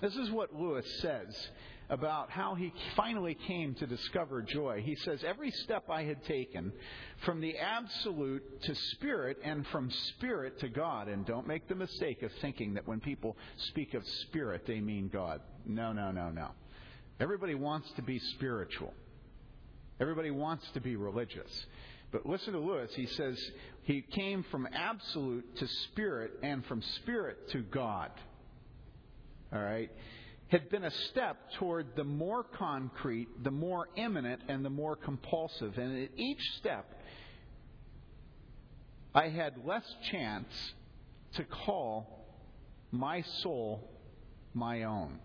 [0.00, 1.34] this is what Lewis says
[1.88, 4.82] about how he finally came to discover joy.
[4.84, 6.72] He says, Every step I had taken
[7.24, 12.22] from the absolute to spirit and from spirit to God, and don't make the mistake
[12.22, 13.36] of thinking that when people
[13.68, 15.40] speak of spirit, they mean God.
[15.64, 16.50] No, no, no, no.
[17.20, 18.92] Everybody wants to be spiritual.
[20.00, 21.66] Everybody wants to be religious.
[22.12, 22.90] But listen to Lewis.
[22.94, 23.38] He says
[23.82, 28.10] he came from absolute to spirit and from spirit to God.
[29.52, 29.90] All right?
[30.48, 35.76] Had been a step toward the more concrete, the more imminent, and the more compulsive.
[35.76, 36.86] And at each step,
[39.12, 40.46] I had less chance
[41.34, 42.26] to call
[42.92, 43.90] my soul
[44.54, 45.18] my own.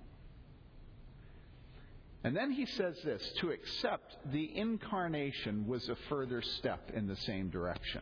[2.24, 7.15] And then he says this to accept the incarnation was a further step in the
[7.15, 8.01] same direction.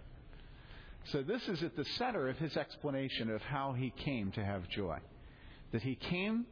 [1.05, 4.67] So, this is at the center of his explanation of how he came to have
[4.69, 4.99] joy.
[5.71, 6.45] That he came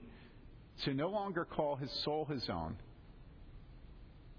[0.85, 2.77] to no longer call his soul his own,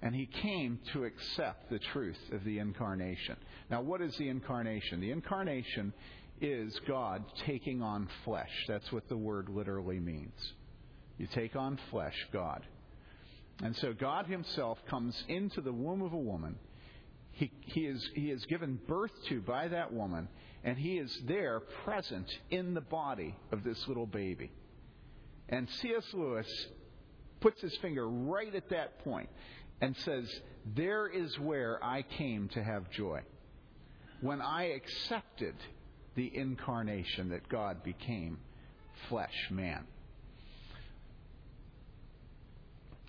[0.02, 3.36] and he came to accept the truth of the incarnation.
[3.70, 5.00] Now, what is the incarnation?
[5.00, 5.92] The incarnation
[6.40, 8.52] is God taking on flesh.
[8.68, 10.52] That's what the word literally means.
[11.18, 12.64] You take on flesh, God.
[13.62, 16.56] And so God Himself comes into the womb of a woman.
[17.32, 20.28] He, he, is, he is given birth to by that woman,
[20.62, 24.52] and He is there present in the body of this little baby.
[25.48, 26.04] And C.S.
[26.12, 26.66] Lewis
[27.40, 29.28] puts his finger right at that point
[29.80, 30.28] and says,
[30.74, 33.22] There is where I came to have joy.
[34.20, 35.54] When I accepted
[36.16, 38.38] the incarnation that God became
[39.08, 39.84] flesh, man.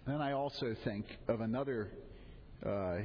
[0.05, 1.89] Then I also think of another
[2.65, 2.97] uh,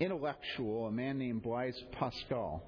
[0.00, 2.62] intellectual, a man named Blaise Pascal,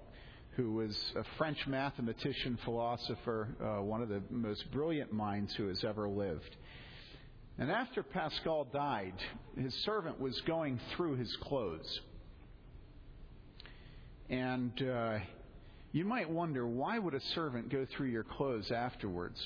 [0.60, 5.82] who was a French mathematician, philosopher, uh, one of the most brilliant minds who has
[5.84, 6.54] ever lived.
[7.56, 9.14] And after Pascal died,
[9.56, 12.00] his servant was going through his clothes.
[14.28, 15.20] And uh,
[15.92, 19.40] you might wonder why would a servant go through your clothes afterwards?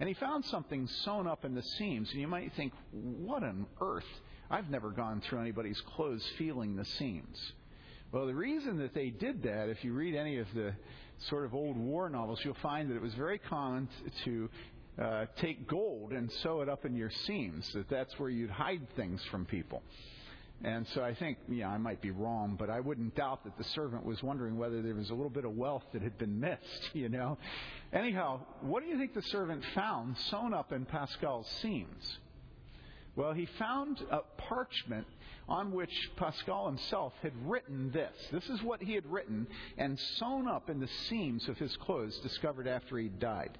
[0.00, 3.66] And he found something sewn up in the seams, and you might think, what on
[3.82, 4.04] earth?
[4.50, 7.52] I've never gone through anybody's clothes feeling the seams.
[8.14, 10.72] Well, the reason that they did that, if you read any of the
[11.28, 13.88] sort of old war novels, you'll find that it was very common
[14.24, 14.48] to
[15.02, 18.86] uh, take gold and sew it up in your seams, that that's where you'd hide
[18.94, 19.82] things from people.
[20.62, 23.64] And so I think, yeah, I might be wrong, but I wouldn't doubt that the
[23.64, 26.90] servant was wondering whether there was a little bit of wealth that had been missed,
[26.92, 27.36] you know.
[27.92, 32.18] Anyhow, what do you think the servant found sewn up in Pascal's seams?
[33.16, 35.06] Well, he found a parchment
[35.48, 38.12] on which Pascal himself had written this.
[38.32, 39.46] This is what he had written
[39.78, 43.56] and sewn up in the seams of his clothes discovered after he died.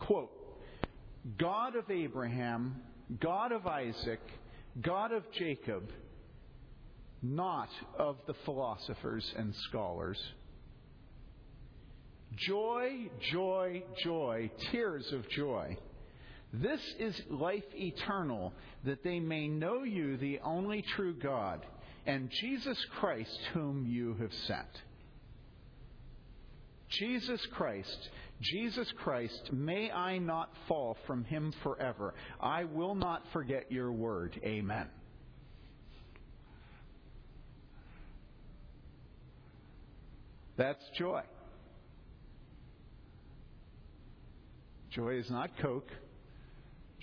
[0.00, 0.32] Quote,
[1.38, 2.82] God of Abraham,
[3.20, 4.20] God of Isaac,
[4.80, 5.90] God of Jacob,
[7.22, 10.20] not of the philosophers and scholars.
[12.36, 15.76] Joy, joy, joy, tears of joy.
[16.62, 18.52] This is life eternal,
[18.84, 21.66] that they may know you, the only true God,
[22.06, 24.68] and Jesus Christ, whom you have sent.
[26.90, 32.14] Jesus Christ, Jesus Christ, may I not fall from him forever.
[32.40, 34.38] I will not forget your word.
[34.44, 34.86] Amen.
[40.56, 41.22] That's joy.
[44.90, 45.90] Joy is not Coke.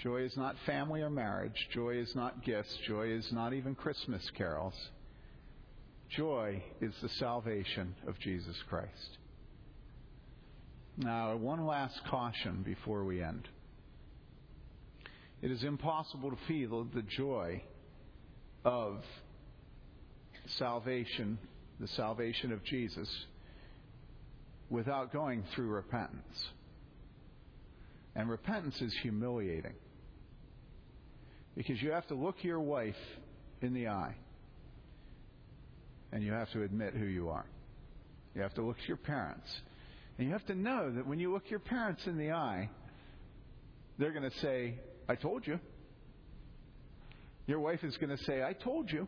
[0.04, 1.68] Joy is not family or marriage.
[1.72, 2.76] Joy is not gifts.
[2.88, 4.74] Joy is not even Christmas carols.
[6.10, 9.18] Joy is the salvation of Jesus Christ.
[10.98, 13.48] Now, one last caution before we end.
[15.42, 17.64] It is impossible to feel the joy
[18.66, 19.04] of
[20.58, 21.38] salvation,
[21.80, 23.10] the salvation of Jesus,
[24.70, 26.46] without going through repentance.
[28.16, 29.74] And repentance is humiliating.
[31.56, 32.96] Because you have to look your wife
[33.62, 34.16] in the eye
[36.12, 37.46] and you have to admit who you are.
[38.36, 39.50] You have to look your parents
[40.18, 42.70] and you have to know that when you look your parents in the eye,
[43.98, 44.76] they're going to say,
[45.08, 45.60] I told you.
[47.48, 49.08] Your wife is going to say, I told you.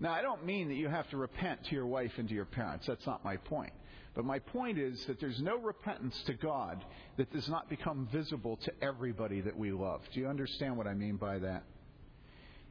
[0.00, 2.44] Now, I don't mean that you have to repent to your wife and to your
[2.44, 2.86] parents.
[2.86, 3.72] That's not my point.
[4.18, 6.84] But my point is that there's no repentance to God
[7.18, 10.00] that does not become visible to everybody that we love.
[10.12, 11.62] Do you understand what I mean by that?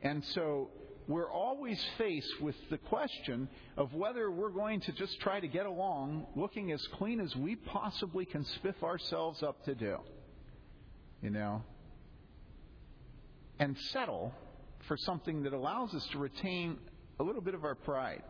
[0.02, 0.72] And so
[1.08, 5.66] we're always faced with the question of whether we're going to just try to get
[5.66, 10.00] along looking as clean as we possibly can spiff ourselves up to do.
[11.22, 11.64] You know?
[13.58, 14.34] And settle
[14.86, 16.78] for something that allows us to retain
[17.22, 18.24] a little bit of our pride.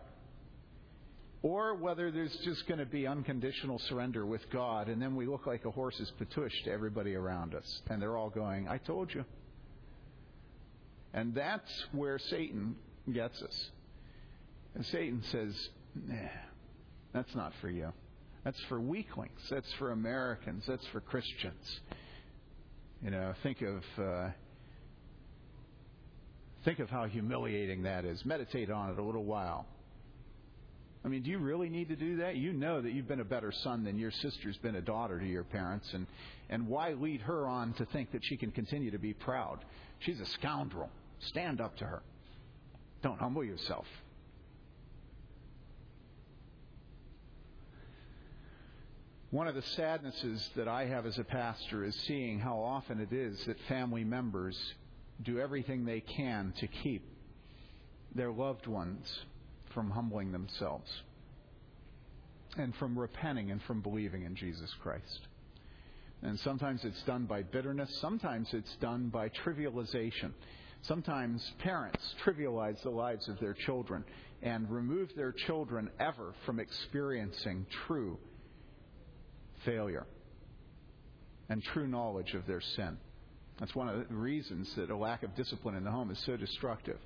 [1.43, 5.45] Or whether there's just going to be unconditional surrender with God, and then we look
[5.45, 7.81] like a horse's patush to everybody around us.
[7.89, 9.23] And they're all going, I told you.
[11.13, 12.75] And that's where Satan
[13.11, 13.69] gets us.
[14.75, 15.69] And Satan says,
[16.07, 16.15] nah,
[17.13, 17.93] that's not for you.
[18.43, 19.39] That's for weaklings.
[19.49, 20.63] That's for Americans.
[20.67, 21.81] That's for Christians.
[23.03, 24.29] You know, think of uh,
[26.63, 28.23] think of how humiliating that is.
[28.25, 29.65] Meditate on it a little while.
[31.06, 32.36] I mean, do you really need to do that?
[32.36, 35.26] You know that you've been a better son than your sister's been a daughter to
[35.26, 36.08] your parents, and
[36.50, 39.60] and why lead her on to think that she can continue to be proud?
[40.00, 40.89] She's a scoundrel.
[41.20, 42.02] Stand up to her.
[43.02, 43.86] Don't humble yourself.
[49.30, 53.12] One of the sadnesses that I have as a pastor is seeing how often it
[53.12, 54.58] is that family members
[55.22, 57.04] do everything they can to keep
[58.16, 59.06] their loved ones
[59.78, 60.89] from humbling themselves
[62.57, 65.28] and from repenting and from believing in Jesus Christ.
[66.23, 70.32] And sometimes it's done by bitterness, sometimes it's done by trivialization.
[70.82, 74.03] Sometimes parents trivialize the lives of their children
[74.41, 78.17] and remove their children ever from experiencing true
[79.63, 80.07] failure
[81.49, 82.97] and true knowledge of their sin.
[83.60, 86.38] That's one of the reasons that a lack of discipline in the home is so
[86.38, 86.97] destructive.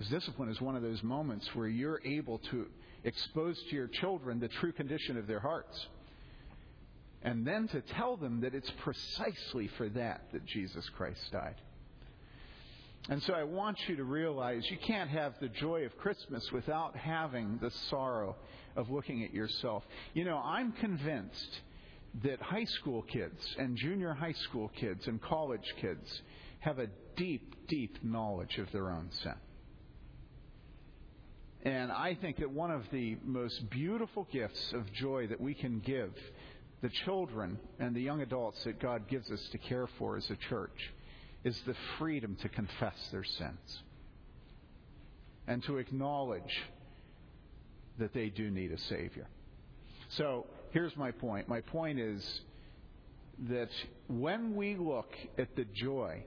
[0.00, 2.66] As discipline is one of those moments where you're able to
[3.04, 5.86] expose to your children the true condition of their hearts.
[7.22, 11.56] And then to tell them that it's precisely for that that Jesus Christ died.
[13.10, 16.96] And so I want you to realize you can't have the joy of Christmas without
[16.96, 18.36] having the sorrow
[18.76, 19.82] of looking at yourself.
[20.14, 21.60] You know, I'm convinced
[22.22, 26.22] that high school kids and junior high school kids and college kids
[26.60, 29.34] have a deep, deep knowledge of their own sin.
[31.62, 35.80] And I think that one of the most beautiful gifts of joy that we can
[35.80, 36.12] give
[36.80, 40.36] the children and the young adults that God gives us to care for as a
[40.36, 40.92] church
[41.44, 43.82] is the freedom to confess their sins
[45.46, 46.62] and to acknowledge
[47.98, 49.26] that they do need a Savior.
[50.10, 51.48] So here's my point.
[51.48, 52.40] My point is
[53.48, 53.70] that
[54.08, 56.24] when we look at the joy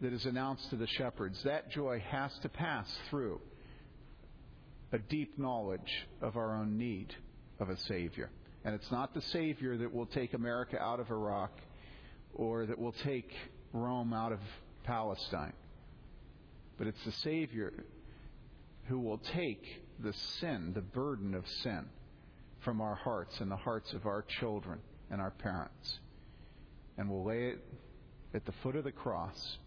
[0.00, 3.40] that is announced to the shepherds, that joy has to pass through
[4.92, 7.14] a deep knowledge of our own need
[7.60, 8.30] of a Savior.
[8.64, 11.52] And it's not the Savior that will take America out of Iraq
[12.34, 13.30] or that will take
[13.72, 14.40] Rome out of
[14.84, 15.52] Palestine.
[16.78, 17.72] But it's the Savior
[18.86, 19.64] who will take
[20.02, 21.86] the sin, the burden of sin,
[22.64, 24.78] from our hearts and the hearts of our children
[25.10, 25.98] and our parents,
[26.96, 27.58] and we'll lay it
[28.34, 29.58] at the foot of the cross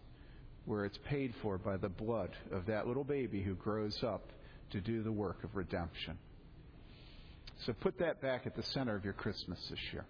[0.64, 4.30] where it's paid for by the blood of that little baby who grows up
[4.70, 6.18] to do the work of redemption.
[7.64, 10.04] So put that back at the center of your Christmas this year.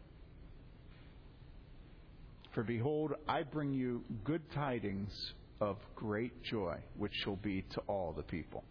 [2.54, 5.12] For behold, I bring you good tidings
[5.60, 8.64] of great joy, which shall be to all the people.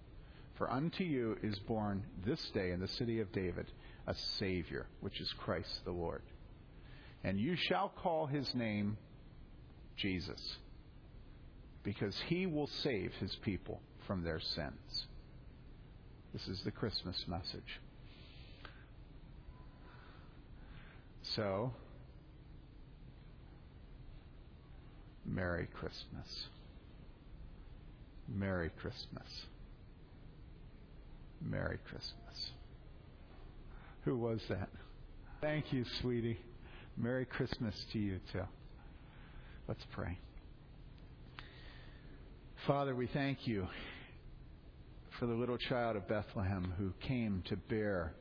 [0.58, 3.72] For unto you is born this day in the city of David
[4.08, 6.24] a Savior, which is Christ the Lord.
[7.24, 8.98] And you shall call his name
[9.98, 10.58] Jesus,
[11.84, 15.08] because he will save his people from their sins.
[16.34, 17.80] This is the Christmas message.
[21.22, 21.74] So,
[25.26, 26.48] Merry Christmas.
[28.28, 29.46] Merry Christmas.
[31.42, 32.52] Merry Christmas.
[34.06, 34.70] Who was that?
[35.42, 36.40] Thank you, sweetie.
[36.98, 38.44] Merry Christmas to you, too.
[39.68, 40.18] Let's pray.
[42.66, 43.68] Father, we thank you
[45.20, 48.14] for the little child of Bethlehem who came to bear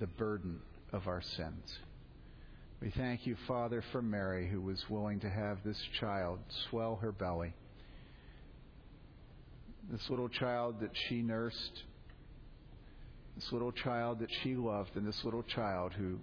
[0.00, 0.60] the burden
[0.92, 1.78] of our sins.
[2.80, 7.12] We thank you, Father, for Mary, who was willing to have this child swell her
[7.12, 7.54] belly.
[9.90, 11.82] This little child that she nursed,
[13.36, 16.18] this little child that she loved, and this little child who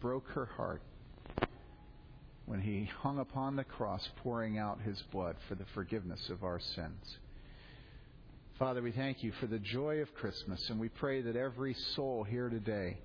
[0.00, 0.82] broke her heart
[2.46, 6.60] when he hung upon the cross, pouring out his blood for the forgiveness of our
[6.74, 7.18] sins.
[8.58, 12.24] Father, we thank you for the joy of Christmas, and we pray that every soul
[12.24, 12.98] here today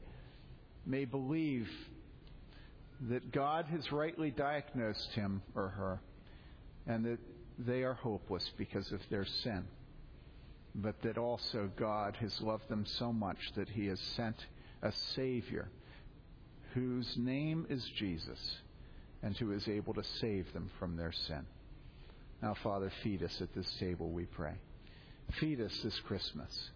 [0.85, 1.67] may believe
[3.09, 6.01] that God has rightly diagnosed him or her,
[6.85, 7.19] and that
[7.59, 9.65] they are hopeless because of their sin,
[10.77, 14.35] but that also God has loved them so much that he has sent
[14.83, 15.69] a Savior
[16.73, 18.57] whose name is Jesus
[19.23, 21.45] and who is able to save them from their sin.
[22.41, 24.53] Now, Father, feed us at this table, we pray.
[25.39, 26.69] Feed us this Christmas.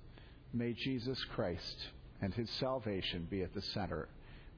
[0.52, 1.78] May Jesus Christ
[2.22, 4.10] and his salvation be at the center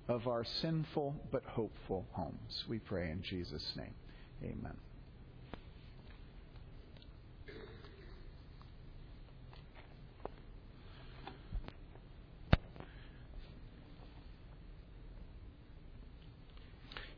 [0.08, 2.64] of our sinful but hopeful homes.
[2.70, 3.94] We pray in Jesus' name.
[4.42, 4.78] Amen.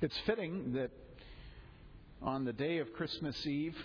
[0.02, 0.92] It's fitting that
[2.22, 3.78] on the day of Christmas Eve,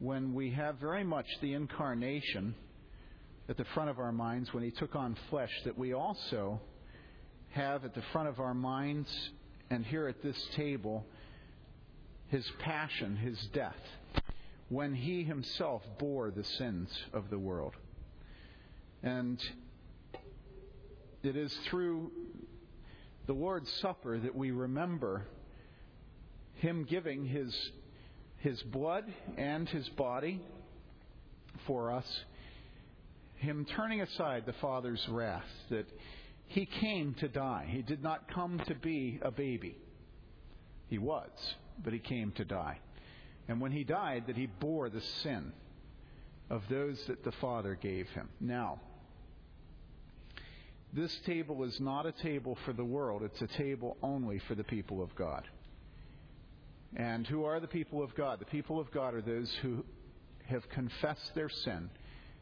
[0.00, 2.56] when we have very much the incarnation
[3.48, 6.60] at the front of our minds, when he took on flesh, that we also
[7.50, 9.08] have at the front of our minds
[9.70, 11.06] and here at this table
[12.26, 13.76] his passion, his death,
[14.68, 17.74] when he himself bore the sins of the world.
[19.04, 19.40] And
[21.22, 22.10] it is through
[23.26, 25.26] the Lord's Supper that we remember
[26.54, 27.54] him giving his,
[28.38, 29.04] his blood
[29.36, 30.40] and his body
[31.66, 32.06] for us,
[33.36, 35.86] him turning aside the Father's wrath that
[36.46, 37.66] he came to die.
[37.68, 39.76] He did not come to be a baby.
[40.88, 41.30] He was,
[41.82, 42.78] but he came to die.
[43.48, 45.52] And when he died, that he bore the sin
[46.50, 48.28] of those that the Father gave him.
[48.40, 48.80] Now,
[50.92, 54.64] this table is not a table for the world, it's a table only for the
[54.64, 55.48] people of God.
[56.94, 58.38] And who are the people of God?
[58.40, 59.84] The people of God are those who
[60.46, 61.88] have confessed their sin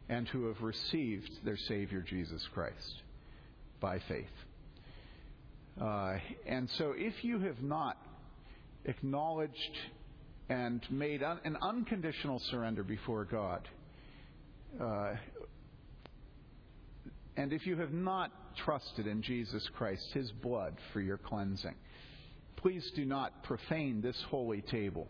[0.08, 3.02] and who have received their Savior Jesus Christ
[3.78, 4.26] by faith.
[5.80, 7.96] Uh, and so, if you have not
[8.84, 9.78] acknowledged
[10.48, 13.68] and made un- an unconditional surrender before God,
[14.80, 15.14] uh,
[17.36, 18.32] and if you have not
[18.64, 21.74] trusted in Jesus Christ, His blood for your cleansing,
[22.56, 25.08] please do not profane this holy table.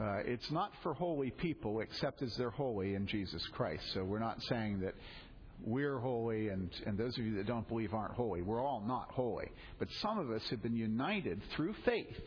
[0.00, 3.82] Uh, it's not for holy people except as they're holy in Jesus Christ.
[3.92, 4.94] So we're not saying that
[5.64, 8.42] we're holy and, and those of you that don't believe aren't holy.
[8.42, 9.50] We're all not holy.
[9.78, 12.20] But some of us have been united through faith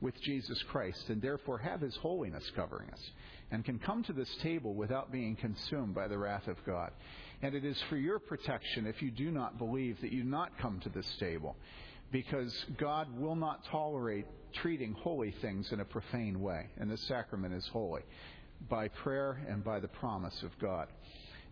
[0.00, 3.10] with Jesus Christ and therefore have his holiness covering us
[3.50, 6.92] and can come to this table without being consumed by the wrath of God.
[7.42, 10.80] And it is for your protection if you do not believe that you not come
[10.80, 11.56] to this table
[12.10, 16.66] because God will not tolerate treating holy things in a profane way.
[16.78, 18.02] And this sacrament is holy
[18.68, 20.88] by prayer and by the promise of God.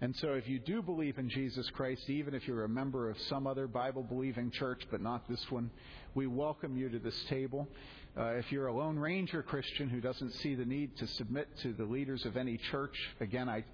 [0.00, 3.18] And so, if you do believe in Jesus Christ, even if you're a member of
[3.30, 5.70] some other Bible believing church, but not this one,
[6.14, 7.66] we welcome you to this table.
[8.14, 11.72] Uh, if you're a Lone Ranger Christian who doesn't see the need to submit to
[11.72, 13.64] the leaders of any church, again, I,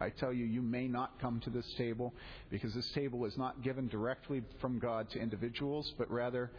[0.00, 2.12] I tell you, you may not come to this table
[2.50, 6.50] because this table is not given directly from God to individuals, but rather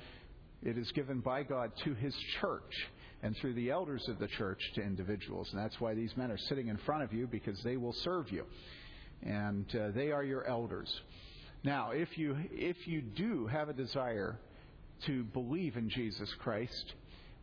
[0.64, 2.90] it is given by God to His church
[3.22, 5.50] and through the elders of the church to individuals.
[5.52, 8.32] And that's why these men are sitting in front of you because they will serve
[8.32, 8.46] you.
[9.24, 11.02] And uh, they are your elders.
[11.64, 14.40] Now, if you, if you do have a desire
[15.06, 16.94] to believe in Jesus Christ,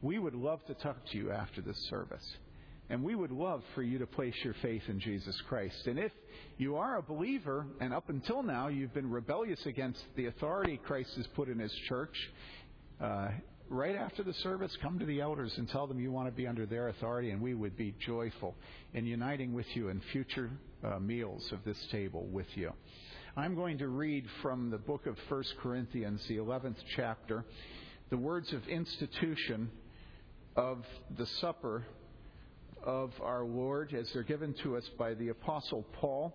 [0.02, 2.36] we would love to talk to you after this service.
[2.90, 5.86] And we would love for you to place your faith in Jesus Christ.
[5.86, 6.12] And if
[6.58, 11.10] you are a believer, and up until now you've been rebellious against the authority Christ
[11.16, 12.14] has put in His church,
[13.00, 13.28] uh,
[13.70, 16.46] right after the service, come to the elders and tell them you want to be
[16.46, 18.54] under their authority, and we would be joyful
[18.92, 20.50] in uniting with you in future
[20.84, 22.70] uh, meals of this table with you.
[23.36, 27.44] I'm going to read from the book of 1 Corinthians, the 11th chapter,
[28.10, 29.70] the words of institution
[30.54, 30.84] of
[31.16, 31.84] the supper
[32.84, 36.32] of our Lord as they're given to us by the Apostle Paul.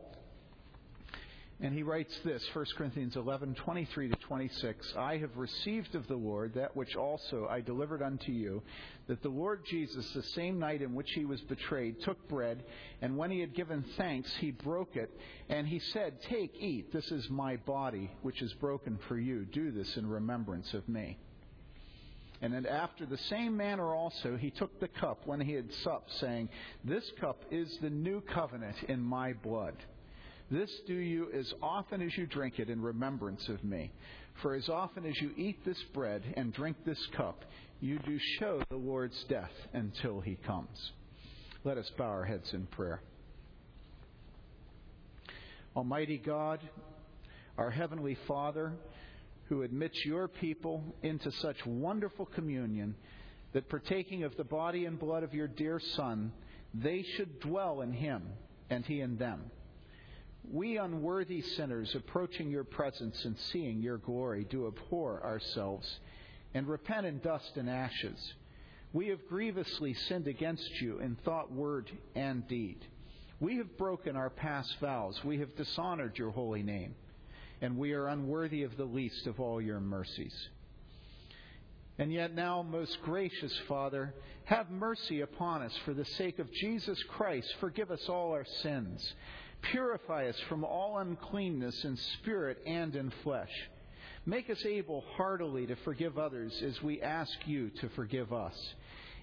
[1.61, 4.93] And he writes this, 1 Corinthians 11, 23 to 26.
[4.97, 8.63] I have received of the Lord that which also I delivered unto you,
[9.07, 12.63] that the Lord Jesus, the same night in which he was betrayed, took bread,
[13.01, 15.11] and when he had given thanks, he broke it,
[15.49, 19.43] and he said, Take, eat, this is my body, which is broken for you.
[19.43, 21.17] Do this in remembrance of me.
[22.41, 26.11] And then after the same manner also he took the cup when he had supped,
[26.19, 26.49] saying,
[26.83, 29.75] This cup is the new covenant in my blood.
[30.49, 33.91] This do you as often as you drink it in remembrance of me.
[34.41, 37.43] For as often as you eat this bread and drink this cup,
[37.81, 40.91] you do show the Lord's death until he comes.
[41.65, 43.01] Let us bow our heads in prayer.
[45.75, 46.61] Almighty God,
[47.57, 48.73] our Heavenly Father,
[49.49, 52.95] who admits your people into such wonderful communion
[53.51, 56.31] that partaking of the body and blood of your dear Son,
[56.73, 58.21] they should dwell in him
[58.69, 59.41] and he in them.
[60.51, 65.99] We unworthy sinners approaching your presence and seeing your glory do abhor ourselves
[66.53, 68.33] and repent in dust and ashes.
[68.93, 72.85] We have grievously sinned against you in thought, word, and deed.
[73.39, 75.23] We have broken our past vows.
[75.23, 76.95] We have dishonored your holy name
[77.61, 80.33] and we are unworthy of the least of all your mercies.
[81.97, 84.13] And yet now, most gracious Father,
[84.45, 87.53] have mercy upon us for the sake of Jesus Christ.
[87.59, 89.13] Forgive us all our sins.
[89.61, 93.51] Purify us from all uncleanness in spirit and in flesh.
[94.25, 98.55] Make us able heartily to forgive others as we ask you to forgive us.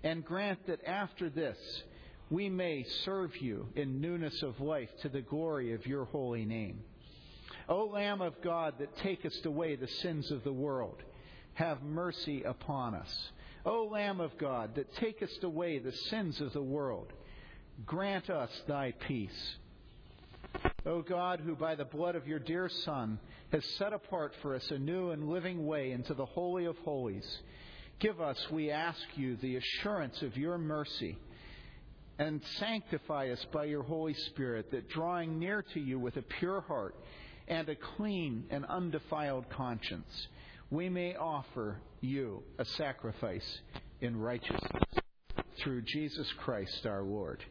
[0.03, 1.57] And grant that after this,
[2.29, 6.81] we may serve you in newness of life to the glory of your holy name.
[7.69, 11.03] O Lamb of God that takest away the sins of the world,
[11.55, 13.31] have mercy upon us.
[13.65, 17.13] O Lamb of God that takest away the sins of the world,
[17.85, 19.57] grant us thy peace.
[20.85, 23.19] O God, who by the blood of your dear Son
[23.51, 27.41] has set apart for us a new and living way into the Holy of Holies,
[27.99, 31.19] give us, we ask you, the assurance of your mercy
[32.19, 36.63] and sanctify us by your Holy Spirit, that drawing near to you with a pure
[36.63, 36.95] heart,
[37.49, 40.29] and a clean and undefiled conscience,
[40.71, 43.61] we may offer you a sacrifice
[44.01, 44.83] in righteousness
[45.63, 47.45] through Jesus Christ our Lord.